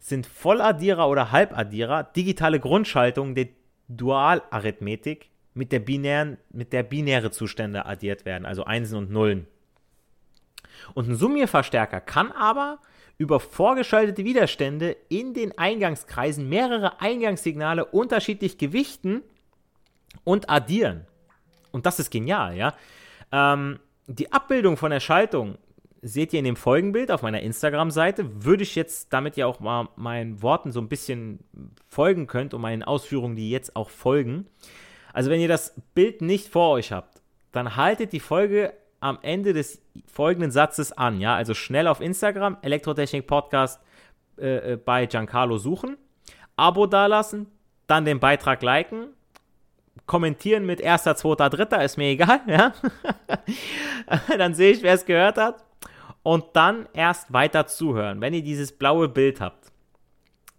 sind 0.00 0.26
Volladdierer 0.26 1.08
oder 1.08 1.32
Halbaddierer 1.32 2.02
digitale 2.04 2.60
Grundschaltungen 2.60 3.34
der 3.34 3.48
Dualarithmetik 3.88 5.30
mit 5.54 5.72
der 5.72 5.80
binären, 5.80 6.36
mit 6.50 6.74
der 6.74 6.82
binäre 6.82 7.30
Zustände 7.30 7.86
addiert 7.86 8.26
werden, 8.26 8.44
also 8.44 8.64
Einsen 8.64 8.98
und 8.98 9.10
Nullen. 9.10 9.46
Und 10.94 11.08
ein 11.08 11.16
Summierverstärker 11.16 12.00
kann 12.00 12.32
aber 12.32 12.78
über 13.18 13.40
vorgeschaltete 13.40 14.24
Widerstände 14.24 14.96
in 15.08 15.34
den 15.34 15.56
Eingangskreisen 15.58 16.48
mehrere 16.48 17.00
Eingangssignale 17.00 17.84
unterschiedlich 17.84 18.58
gewichten 18.58 19.22
und 20.24 20.48
addieren. 20.48 21.06
Und 21.72 21.84
das 21.84 21.98
ist 21.98 22.10
genial, 22.10 22.56
ja. 22.56 22.74
Ähm, 23.32 23.80
die 24.06 24.32
Abbildung 24.32 24.76
von 24.76 24.90
der 24.90 25.00
Schaltung 25.00 25.58
seht 26.00 26.32
ihr 26.32 26.38
in 26.38 26.44
dem 26.44 26.56
Folgenbild 26.56 27.10
auf 27.10 27.22
meiner 27.22 27.40
Instagram-Seite. 27.42 28.44
Würde 28.44 28.62
ich 28.62 28.74
jetzt 28.74 29.12
damit 29.12 29.36
ja 29.36 29.46
auch 29.46 29.60
mal 29.60 29.88
meinen 29.96 30.40
Worten 30.42 30.70
so 30.70 30.80
ein 30.80 30.88
bisschen 30.88 31.40
folgen 31.88 32.26
könnt 32.28 32.54
und 32.54 32.60
meinen 32.60 32.84
Ausführungen, 32.84 33.36
die 33.36 33.50
jetzt 33.50 33.74
auch 33.74 33.90
folgen. 33.90 34.46
Also 35.12 35.30
wenn 35.30 35.40
ihr 35.40 35.48
das 35.48 35.74
Bild 35.94 36.22
nicht 36.22 36.48
vor 36.48 36.70
euch 36.70 36.92
habt, 36.92 37.20
dann 37.50 37.76
haltet 37.76 38.12
die 38.12 38.20
Folge 38.20 38.72
am 39.00 39.18
Ende 39.22 39.52
des 39.52 39.80
folgenden 40.06 40.50
Satzes 40.50 40.92
an. 40.92 41.20
Ja, 41.20 41.36
also 41.36 41.54
schnell 41.54 41.86
auf 41.86 42.00
Instagram, 42.00 42.58
Elektrotechnik 42.62 43.26
Podcast 43.26 43.80
äh, 44.38 44.72
äh 44.72 44.76
bei 44.76 45.06
Giancarlo 45.06 45.58
suchen, 45.58 45.96
Abo 46.56 46.86
dalassen, 46.86 47.46
dann 47.86 48.04
den 48.04 48.20
Beitrag 48.20 48.62
liken, 48.62 49.08
kommentieren 50.06 50.66
mit 50.66 50.80
erster, 50.80 51.16
zweiter, 51.16 51.50
dritter, 51.50 51.84
ist 51.84 51.96
mir 51.96 52.08
egal, 52.08 52.40
ja. 52.46 52.72
dann 54.36 54.54
sehe 54.54 54.72
ich, 54.72 54.82
wer 54.82 54.94
es 54.94 55.06
gehört 55.06 55.38
hat. 55.38 55.64
Und 56.22 56.44
dann 56.54 56.88
erst 56.92 57.32
weiter 57.32 57.66
zuhören, 57.66 58.20
wenn 58.20 58.34
ihr 58.34 58.42
dieses 58.42 58.72
blaue 58.72 59.08
Bild 59.08 59.40
habt. 59.40 59.70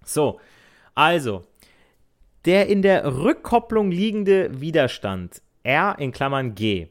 So, 0.03 0.39
also, 0.95 1.43
der 2.45 2.67
in 2.67 2.81
der 2.81 3.17
Rückkopplung 3.17 3.91
liegende 3.91 4.61
Widerstand, 4.61 5.41
R 5.63 5.95
in 5.99 6.11
Klammern 6.11 6.55
G, 6.55 6.87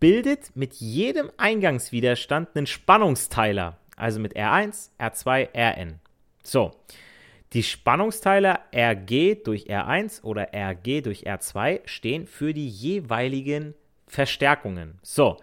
bildet 0.00 0.54
mit 0.54 0.74
jedem 0.74 1.30
Eingangswiderstand 1.36 2.50
einen 2.54 2.66
Spannungsteiler, 2.66 3.78
also 3.96 4.20
mit 4.20 4.36
R1, 4.36 4.90
R2, 4.98 5.48
Rn. 5.54 6.00
So, 6.42 6.72
die 7.52 7.62
Spannungsteiler 7.62 8.60
Rg 8.74 9.44
durch 9.44 9.66
R1 9.70 10.22
oder 10.22 10.48
Rg 10.52 11.02
durch 11.02 11.26
R2 11.26 11.80
stehen 11.86 12.26
für 12.26 12.52
die 12.52 12.68
jeweiligen 12.68 13.74
Verstärkungen. 14.06 14.98
So, 15.02 15.38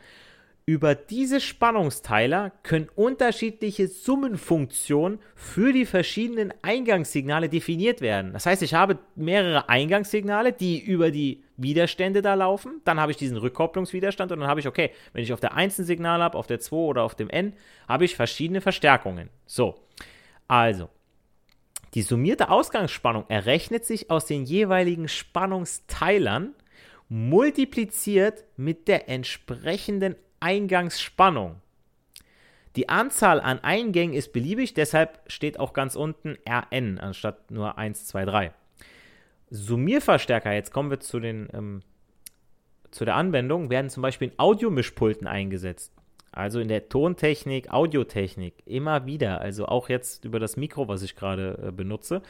über 0.65 0.95
diese 0.95 1.41
Spannungsteiler 1.41 2.51
können 2.63 2.87
unterschiedliche 2.95 3.87
Summenfunktionen 3.87 5.19
für 5.35 5.73
die 5.73 5.85
verschiedenen 5.85 6.53
Eingangssignale 6.61 7.49
definiert 7.49 7.99
werden. 7.99 8.31
Das 8.31 8.45
heißt, 8.45 8.61
ich 8.61 8.73
habe 8.73 8.99
mehrere 9.15 9.67
Eingangssignale, 9.67 10.53
die 10.53 10.79
über 10.79 11.11
die 11.11 11.42
Widerstände 11.63 12.21
da 12.21 12.35
laufen. 12.35 12.81
Dann 12.83 12.99
habe 12.99 13.11
ich 13.11 13.17
diesen 13.17 13.37
Rückkopplungswiderstand 13.37 14.31
und 14.31 14.41
dann 14.41 14.49
habe 14.49 14.59
ich, 14.59 14.67
okay, 14.67 14.91
wenn 15.13 15.23
ich 15.23 15.33
auf 15.33 15.39
der 15.39 15.55
1 15.55 15.79
ein 15.79 15.85
Signal 15.85 16.21
habe, 16.21 16.37
auf 16.37 16.47
der 16.47 16.59
2 16.59 16.75
oder 16.75 17.03
auf 17.03 17.15
dem 17.15 17.29
N, 17.29 17.53
habe 17.87 18.05
ich 18.05 18.15
verschiedene 18.15 18.61
Verstärkungen. 18.61 19.29
So, 19.45 19.75
also, 20.47 20.89
die 21.93 22.01
summierte 22.01 22.49
Ausgangsspannung 22.49 23.25
errechnet 23.29 23.85
sich 23.85 24.09
aus 24.11 24.25
den 24.25 24.45
jeweiligen 24.45 25.07
Spannungsteilern 25.07 26.53
multipliziert 27.09 28.43
mit 28.57 28.87
der 28.87 29.09
entsprechenden 29.09 30.15
Eingangsspannung. 30.39 31.61
Die 32.75 32.89
Anzahl 32.89 33.39
an 33.39 33.59
Eingängen 33.59 34.15
ist 34.15 34.33
beliebig, 34.33 34.73
deshalb 34.73 35.21
steht 35.27 35.59
auch 35.59 35.73
ganz 35.73 35.95
unten 35.95 36.37
Rn 36.49 36.97
anstatt 36.97 37.51
nur 37.51 37.77
1, 37.77 38.07
2, 38.07 38.25
3. 38.25 38.53
Summierverstärker, 39.53 40.51
jetzt 40.51 40.73
kommen 40.73 40.89
wir 40.89 40.99
zu, 40.99 41.19
den, 41.19 41.47
ähm, 41.53 41.83
zu 42.89 43.05
der 43.05 43.15
Anwendung, 43.15 43.69
werden 43.69 43.91
zum 43.91 44.01
Beispiel 44.01 44.29
in 44.29 44.39
Audiomischpulten 44.39 45.27
eingesetzt. 45.27 45.93
Also 46.31 46.59
in 46.59 46.67
der 46.67 46.89
Tontechnik, 46.89 47.71
Audiotechnik, 47.71 48.55
immer 48.65 49.05
wieder, 49.05 49.41
also 49.41 49.67
auch 49.67 49.89
jetzt 49.89 50.25
über 50.25 50.39
das 50.39 50.57
Mikro, 50.57 50.87
was 50.87 51.03
ich 51.03 51.15
gerade 51.15 51.67
äh, 51.67 51.71
benutze, 51.71 52.23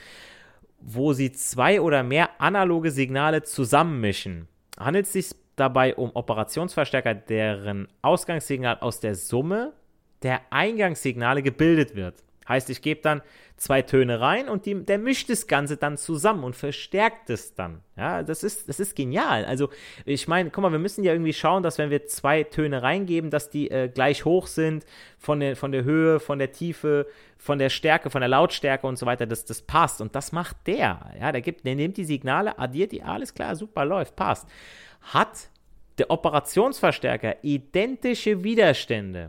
wo 0.81 1.13
sie 1.13 1.31
zwei 1.31 1.79
oder 1.79 2.03
mehr 2.03 2.41
analoge 2.41 2.91
Signale 2.91 3.43
zusammenmischen. 3.43 4.49
Handelt 4.77 5.05
es 5.05 5.13
sich 5.13 5.29
dabei 5.55 5.95
um 5.95 6.12
Operationsverstärker, 6.13 7.15
deren 7.15 7.88
Ausgangssignal 8.01 8.79
aus 8.81 8.99
der 8.99 9.15
Summe 9.15 9.71
der 10.23 10.41
Eingangssignale 10.49 11.41
gebildet 11.41 11.95
wird. 11.95 12.15
Heißt, 12.47 12.69
ich 12.69 12.82
gebe 12.82 13.01
dann 13.01 13.21
zwei 13.58 13.82
Töne 13.82 14.19
rein 14.19 14.49
und 14.49 14.65
die, 14.65 14.84
der 14.84 14.97
mischt 14.97 15.29
das 15.29 15.47
Ganze 15.47 15.77
dann 15.77 15.97
zusammen 15.97 16.43
und 16.43 16.56
verstärkt 16.56 17.29
es 17.29 17.53
dann. 17.56 17.82
Ja, 17.95 18.23
das 18.23 18.43
ist, 18.43 18.67
das 18.67 18.79
ist 18.79 18.95
genial. 18.95 19.45
Also, 19.45 19.69
ich 20.06 20.27
meine, 20.27 20.49
guck 20.49 20.62
mal, 20.62 20.71
wir 20.71 20.79
müssen 20.79 21.03
ja 21.03 21.13
irgendwie 21.13 21.34
schauen, 21.34 21.63
dass 21.63 21.77
wenn 21.77 21.89
wir 21.89 22.08
zwei 22.08 22.43
Töne 22.43 22.82
reingeben, 22.82 23.29
dass 23.29 23.49
die 23.49 23.71
äh, 23.71 23.88
gleich 23.88 24.25
hoch 24.25 24.47
sind 24.47 24.86
von 25.17 25.39
der, 25.39 25.56
von 25.56 25.71
der 25.71 25.84
Höhe, 25.84 26.19
von 26.19 26.39
der 26.39 26.51
Tiefe, 26.51 27.08
von 27.38 27.60
der 27.60 27.69
Stärke, 27.69 28.10
von 28.10 28.21
der 28.21 28.29
Lautstärke 28.29 28.88
und 28.88 28.97
so 28.97 29.06
weiter, 29.06 29.25
dass 29.25 29.45
das 29.45 29.62
passt. 29.62 30.01
Und 30.01 30.15
das 30.15 30.32
macht 30.32 30.58
der. 30.67 31.12
Ja, 31.19 31.32
der 31.32 31.41
gibt, 31.41 31.65
der 31.65 31.75
nimmt 31.75 31.97
die 31.97 32.06
Signale, 32.06 32.58
addiert 32.58 32.91
die, 32.91 33.03
alles 33.03 33.34
klar, 33.34 33.56
super, 33.56 33.86
läuft, 33.86 34.15
passt 34.15 34.47
hat 35.03 35.49
der 35.97 36.10
Operationsverstärker 36.10 37.43
identische 37.43 38.43
Widerstände, 38.43 39.27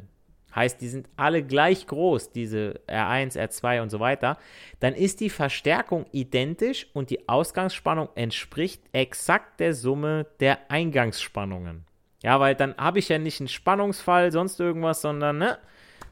heißt, 0.55 0.81
die 0.81 0.89
sind 0.89 1.09
alle 1.17 1.43
gleich 1.43 1.87
groß, 1.87 2.33
diese 2.33 2.81
R1, 2.87 3.39
R2 3.39 3.83
und 3.83 3.91
so 3.91 4.01
weiter, 4.01 4.39
dann 4.81 4.95
ist 4.95 5.21
die 5.21 5.31
Verstärkung 5.31 6.07
identisch 6.13 6.87
und 6.93 7.11
die 7.11 7.29
Ausgangsspannung 7.29 8.09
entspricht 8.15 8.83
exakt 8.93 9.61
der 9.61 9.75
Summe 9.75 10.27
der 10.41 10.71
Eingangsspannungen. 10.71 11.85
Ja, 12.23 12.41
weil 12.41 12.55
dann 12.55 12.75
habe 12.77 12.99
ich 12.99 13.09
ja 13.09 13.19
nicht 13.19 13.41
einen 13.41 13.49
Spannungsfall, 13.49 14.33
sonst 14.33 14.59
irgendwas, 14.59 15.03
sondern 15.03 15.39
ne, 15.39 15.59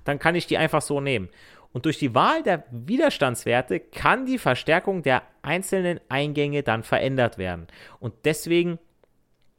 dann 0.04 0.18
kann 0.18 0.34
ich 0.34 0.46
die 0.46 0.58
einfach 0.58 0.82
so 0.82 1.00
nehmen. 1.00 1.28
Und 1.72 1.86
durch 1.86 1.98
die 1.98 2.14
Wahl 2.14 2.42
der 2.42 2.64
Widerstandswerte 2.70 3.80
kann 3.80 4.26
die 4.26 4.38
Verstärkung 4.38 5.02
der 5.02 5.22
einzelnen 5.40 6.00
Eingänge 6.08 6.62
dann 6.62 6.82
verändert 6.82 7.38
werden. 7.38 7.66
Und 7.98 8.12
deswegen 8.24 8.78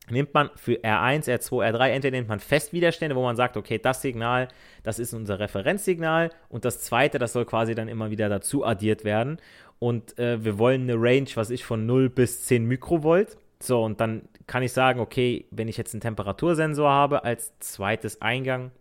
nimmt 0.10 0.34
man 0.34 0.50
für 0.56 0.74
R1, 0.74 1.30
R2, 1.30 1.72
R3, 1.72 1.90
entweder 1.90 2.18
nimmt 2.18 2.30
man 2.30 2.40
Festwiderstände, 2.40 3.16
wo 3.16 3.24
man 3.24 3.36
sagt, 3.36 3.56
okay, 3.56 3.80
das 3.80 4.02
Signal, 4.02 4.50
das 4.84 5.00
ist 5.00 5.14
unser 5.14 5.40
Referenzsignal 5.40 6.30
und 6.50 6.66
das 6.66 6.82
zweite, 6.82 7.20
das 7.20 7.34
soll 7.34 7.46
quasi 7.46 7.74
dann 7.76 7.88
immer 7.88 8.12
wieder 8.12 8.28
dazu 8.30 8.66
addiert 8.66 9.06
werden 9.06 9.40
und 9.80 10.18
äh, 10.18 10.44
wir 10.44 10.58
wollen 10.60 10.84
eine 10.84 10.96
Range, 10.96 11.28
was 11.36 11.50
ich, 11.50 11.66
von 11.66 11.86
0 11.86 12.10
bis 12.10 12.46
10 12.46 12.66
Mikrovolt. 12.66 13.38
So, 13.62 13.84
und 13.84 14.00
dann 14.00 14.24
kann 14.48 14.64
ich 14.64 14.72
sagen, 14.72 15.00
okay, 15.00 15.46
wenn 15.52 15.68
ich 15.68 15.78
jetzt 15.78 15.94
einen 15.94 16.02
Temperatursensor 16.02 16.90
habe 16.90 17.24
als 17.24 17.58
zweites 17.60 18.22
Eingang, 18.22 18.72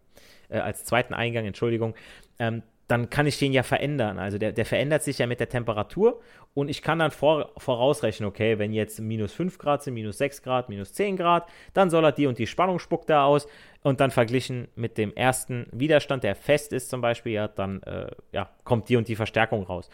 äh, 0.48 0.58
als 0.58 0.84
zweiten 0.84 1.14
Eingang, 1.14 1.44
Entschuldigung, 1.44 1.94
ähm, 2.38 2.62
dann 2.88 3.10
kann 3.10 3.26
ich 3.26 3.38
den 3.38 3.52
ja 3.52 3.62
verändern. 3.62 4.18
Also 4.18 4.38
der, 4.38 4.52
der 4.52 4.66
verändert 4.66 5.02
sich 5.02 5.18
ja 5.18 5.26
mit 5.26 5.40
der 5.40 5.48
Temperatur 5.48 6.20
und 6.54 6.68
ich 6.68 6.82
kann 6.82 6.98
dann 6.98 7.10
vor, 7.10 7.50
vorausrechnen, 7.56 8.28
okay, 8.28 8.58
wenn 8.58 8.72
jetzt 8.72 9.00
minus 9.00 9.32
5 9.32 9.58
Grad 9.58 9.82
sind, 9.82 9.94
minus 9.94 10.18
6 10.18 10.42
Grad, 10.42 10.68
minus 10.68 10.92
10 10.92 11.16
Grad, 11.16 11.48
dann 11.72 11.90
soll 11.90 12.04
er 12.04 12.12
die 12.12 12.26
und 12.26 12.38
die 12.38 12.46
Spannung 12.46 12.78
spuckt 12.78 13.08
da 13.08 13.24
aus 13.24 13.46
und 13.82 14.00
dann 14.00 14.10
verglichen 14.10 14.68
mit 14.74 14.98
dem 14.98 15.14
ersten 15.14 15.66
Widerstand, 15.72 16.24
der 16.24 16.34
fest 16.34 16.72
ist 16.72 16.90
zum 16.90 17.00
Beispiel, 17.00 17.32
ja, 17.32 17.48
dann 17.48 17.82
äh, 17.84 18.10
ja, 18.32 18.50
kommt 18.64 18.88
die 18.88 18.96
und 18.96 19.08
die 19.08 19.16
Verstärkung 19.16 19.62
raus. 19.64 19.88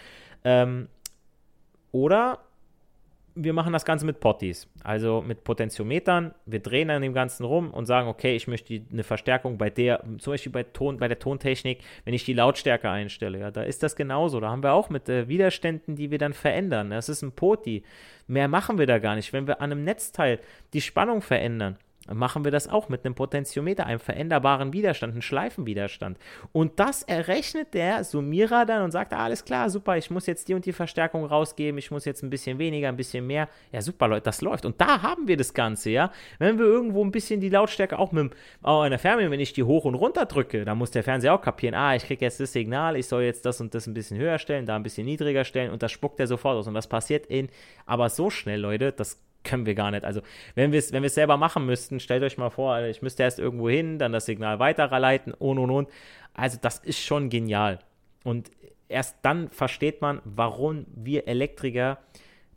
Ähm, 0.44 0.88
oder 1.92 2.40
wir 3.40 3.52
machen 3.52 3.72
das 3.72 3.84
Ganze 3.84 4.04
mit 4.04 4.20
Potties, 4.20 4.68
also 4.82 5.22
mit 5.26 5.44
Potentiometern. 5.44 6.34
Wir 6.44 6.58
drehen 6.58 6.90
an 6.90 7.02
dem 7.02 7.14
Ganzen 7.14 7.44
rum 7.44 7.70
und 7.70 7.86
sagen, 7.86 8.08
okay, 8.08 8.34
ich 8.34 8.48
möchte 8.48 8.82
eine 8.92 9.04
Verstärkung 9.04 9.58
bei 9.58 9.70
der, 9.70 10.02
zum 10.18 10.32
Beispiel 10.32 10.52
bei, 10.52 10.64
Ton, 10.64 10.98
bei 10.98 11.06
der 11.06 11.18
Tontechnik, 11.18 11.80
wenn 12.04 12.14
ich 12.14 12.24
die 12.24 12.32
Lautstärke 12.32 12.90
einstelle, 12.90 13.38
ja, 13.38 13.50
da 13.50 13.62
ist 13.62 13.82
das 13.82 13.94
genauso. 13.96 14.40
Da 14.40 14.50
haben 14.50 14.62
wir 14.62 14.72
auch 14.72 14.90
mit 14.90 15.08
äh, 15.08 15.28
Widerständen, 15.28 15.94
die 15.94 16.10
wir 16.10 16.18
dann 16.18 16.32
verändern. 16.32 16.90
Das 16.90 17.08
ist 17.08 17.22
ein 17.22 17.32
Poti. 17.32 17.84
Mehr 18.26 18.48
machen 18.48 18.78
wir 18.78 18.86
da 18.86 18.98
gar 18.98 19.14
nicht. 19.14 19.32
Wenn 19.32 19.46
wir 19.46 19.60
an 19.60 19.72
einem 19.72 19.84
Netzteil 19.84 20.40
die 20.72 20.80
Spannung 20.80 21.22
verändern, 21.22 21.76
machen 22.12 22.44
wir 22.44 22.50
das 22.50 22.68
auch 22.68 22.88
mit 22.88 23.04
einem 23.04 23.14
Potentiometer, 23.14 23.86
einem 23.86 24.00
veränderbaren 24.00 24.72
Widerstand, 24.72 25.12
einem 25.12 25.22
Schleifenwiderstand. 25.22 26.18
Und 26.52 26.78
das 26.80 27.02
errechnet 27.02 27.74
der 27.74 28.04
Summierer 28.04 28.66
dann 28.66 28.82
und 28.82 28.90
sagt, 28.90 29.12
alles 29.12 29.44
klar, 29.44 29.70
super, 29.70 29.96
ich 29.96 30.10
muss 30.10 30.26
jetzt 30.26 30.48
die 30.48 30.54
und 30.54 30.64
die 30.66 30.72
Verstärkung 30.72 31.24
rausgeben, 31.24 31.78
ich 31.78 31.90
muss 31.90 32.04
jetzt 32.04 32.22
ein 32.22 32.30
bisschen 32.30 32.58
weniger, 32.58 32.88
ein 32.88 32.96
bisschen 32.96 33.26
mehr. 33.26 33.48
Ja, 33.72 33.82
super, 33.82 34.08
Leute, 34.08 34.22
das 34.22 34.40
läuft. 34.40 34.64
Und 34.64 34.80
da 34.80 35.02
haben 35.02 35.28
wir 35.28 35.36
das 35.36 35.54
Ganze, 35.54 35.90
ja. 35.90 36.10
Wenn 36.38 36.58
wir 36.58 36.66
irgendwo 36.66 37.04
ein 37.04 37.10
bisschen 37.10 37.40
die 37.40 37.48
Lautstärke 37.48 37.98
auch 37.98 38.12
mit 38.12 38.32
auch 38.62 38.84
in 38.84 38.98
Fernbedienung, 38.98 39.32
wenn 39.32 39.40
ich 39.40 39.52
die 39.52 39.62
hoch 39.62 39.84
und 39.84 39.94
runter 39.94 40.26
drücke, 40.26 40.64
dann 40.64 40.78
muss 40.78 40.90
der 40.90 41.02
Fernseher 41.02 41.34
auch 41.34 41.42
kapieren, 41.42 41.74
ah, 41.74 41.94
ich 41.94 42.04
kriege 42.04 42.24
jetzt 42.24 42.40
das 42.40 42.52
Signal, 42.52 42.96
ich 42.96 43.06
soll 43.06 43.22
jetzt 43.22 43.44
das 43.44 43.60
und 43.60 43.74
das 43.74 43.86
ein 43.86 43.94
bisschen 43.94 44.18
höher 44.18 44.38
stellen, 44.38 44.66
da 44.66 44.76
ein 44.76 44.82
bisschen 44.82 45.06
niedriger 45.06 45.44
stellen 45.44 45.70
und 45.70 45.82
das 45.82 45.92
spuckt 45.92 46.20
er 46.20 46.26
sofort 46.26 46.56
aus. 46.56 46.66
Und 46.66 46.74
das 46.74 46.86
passiert 46.86 47.26
in, 47.26 47.48
aber 47.86 48.08
so 48.08 48.30
schnell, 48.30 48.60
Leute, 48.60 48.92
das 48.92 49.20
können 49.44 49.66
wir 49.66 49.74
gar 49.74 49.90
nicht. 49.90 50.04
Also, 50.04 50.20
wenn 50.54 50.72
wir 50.72 50.78
es 50.78 50.92
wenn 50.92 51.08
selber 51.08 51.36
machen 51.36 51.66
müssten, 51.66 52.00
stellt 52.00 52.22
euch 52.22 52.38
mal 52.38 52.50
vor, 52.50 52.80
ich 52.82 53.02
müsste 53.02 53.22
erst 53.22 53.38
irgendwo 53.38 53.68
hin, 53.68 53.98
dann 53.98 54.12
das 54.12 54.26
Signal 54.26 54.58
weiterleiten 54.58 55.32
und 55.32 55.58
und 55.58 55.70
und. 55.70 55.88
Also, 56.34 56.58
das 56.60 56.78
ist 56.78 57.00
schon 57.00 57.30
genial. 57.30 57.78
Und 58.24 58.50
erst 58.88 59.16
dann 59.22 59.50
versteht 59.50 60.00
man, 60.00 60.20
warum 60.24 60.86
wir 60.94 61.28
Elektriker, 61.28 61.98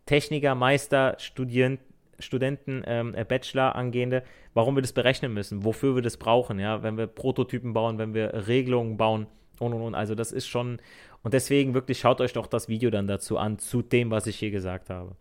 Techniker, 0.05 0.55
Meister, 0.55 1.15
Studien, 1.19 1.79
Studenten, 2.19 2.83
ähm, 2.85 3.15
äh, 3.15 3.23
Bachelor 3.23 3.75
angehende, 3.75 4.23
warum 4.53 4.75
wir 4.75 4.81
das 4.81 4.93
berechnen 4.93 5.33
müssen, 5.33 5.63
wofür 5.63 5.95
wir 5.95 6.01
das 6.01 6.17
brauchen, 6.17 6.59
ja, 6.59 6.83
wenn 6.83 6.97
wir 6.97 7.07
Prototypen 7.07 7.73
bauen, 7.73 7.97
wenn 7.97 8.13
wir 8.13 8.47
Regelungen 8.47 8.97
bauen 8.97 9.27
und 9.59 9.73
und 9.73 9.81
und. 9.81 9.95
Also, 9.95 10.15
das 10.15 10.31
ist 10.31 10.47
schon. 10.47 10.79
Und 11.23 11.35
deswegen 11.35 11.75
wirklich 11.75 11.99
schaut 11.99 12.19
euch 12.19 12.33
doch 12.33 12.47
das 12.47 12.67
Video 12.67 12.89
dann 12.89 13.05
dazu 13.05 13.37
an, 13.37 13.59
zu 13.59 13.83
dem, 13.83 14.09
was 14.09 14.25
ich 14.25 14.37
hier 14.37 14.49
gesagt 14.49 14.89
habe. 14.89 15.15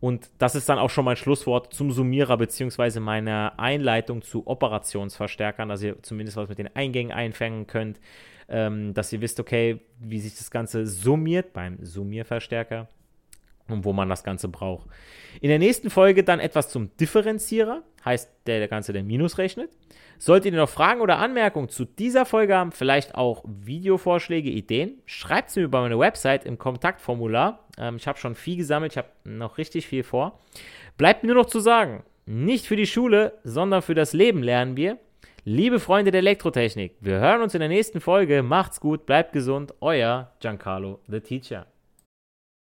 Und 0.00 0.30
das 0.38 0.54
ist 0.54 0.68
dann 0.68 0.78
auch 0.78 0.90
schon 0.90 1.04
mein 1.04 1.16
Schlusswort 1.16 1.72
zum 1.72 1.90
Summierer 1.90 2.36
beziehungsweise 2.36 3.00
meiner 3.00 3.58
Einleitung 3.58 4.22
zu 4.22 4.46
Operationsverstärkern, 4.46 5.68
dass 5.68 5.82
ihr 5.82 6.02
zumindest 6.02 6.36
was 6.36 6.48
mit 6.48 6.58
den 6.58 6.74
Eingängen 6.74 7.12
einfangen 7.12 7.66
könnt, 7.66 8.00
ähm, 8.48 8.94
dass 8.94 9.12
ihr 9.12 9.20
wisst, 9.20 9.40
okay, 9.40 9.80
wie 9.98 10.20
sich 10.20 10.36
das 10.36 10.50
Ganze 10.50 10.86
summiert 10.86 11.52
beim 11.52 11.78
Summierverstärker 11.84 12.88
und 13.68 13.84
wo 13.84 13.92
man 13.92 14.08
das 14.08 14.24
Ganze 14.24 14.48
braucht. 14.48 14.86
In 15.40 15.48
der 15.48 15.58
nächsten 15.58 15.90
Folge 15.90 16.24
dann 16.24 16.40
etwas 16.40 16.68
zum 16.68 16.96
Differenzierer, 16.96 17.82
heißt 18.04 18.30
der, 18.46 18.58
der 18.58 18.68
Ganze 18.68 18.92
der 18.92 19.02
Minus 19.02 19.38
rechnet. 19.38 19.70
Solltet 20.18 20.52
ihr 20.52 20.58
noch 20.58 20.68
Fragen 20.68 21.02
oder 21.02 21.18
Anmerkungen 21.18 21.68
zu 21.68 21.84
dieser 21.84 22.24
Folge 22.24 22.56
haben, 22.56 22.72
vielleicht 22.72 23.14
auch 23.14 23.44
Videovorschläge, 23.46 24.48
Ideen, 24.48 25.02
schreibt 25.04 25.50
es 25.50 25.56
mir 25.56 25.64
über 25.64 25.82
meine 25.82 25.98
Website 25.98 26.46
im 26.46 26.58
Kontaktformular. 26.58 27.66
Ähm, 27.78 27.96
ich 27.96 28.06
habe 28.06 28.18
schon 28.18 28.34
viel 28.34 28.56
gesammelt, 28.56 28.92
ich 28.92 28.98
habe 28.98 29.08
noch 29.24 29.58
richtig 29.58 29.86
viel 29.86 30.04
vor. 30.04 30.40
Bleibt 30.96 31.22
mir 31.22 31.34
nur 31.34 31.42
noch 31.42 31.50
zu 31.50 31.60
sagen, 31.60 32.02
nicht 32.24 32.66
für 32.66 32.76
die 32.76 32.86
Schule, 32.86 33.38
sondern 33.44 33.82
für 33.82 33.94
das 33.94 34.14
Leben 34.14 34.42
lernen 34.42 34.76
wir. 34.76 34.98
Liebe 35.44 35.78
Freunde 35.78 36.10
der 36.10 36.20
Elektrotechnik, 36.20 36.96
wir 37.00 37.20
hören 37.20 37.42
uns 37.42 37.54
in 37.54 37.60
der 37.60 37.68
nächsten 37.68 38.00
Folge. 38.00 38.42
Macht's 38.42 38.80
gut, 38.80 39.06
bleibt 39.06 39.32
gesund. 39.32 39.74
Euer 39.80 40.32
Giancarlo, 40.40 40.98
the 41.06 41.20
Teacher. 41.20 41.66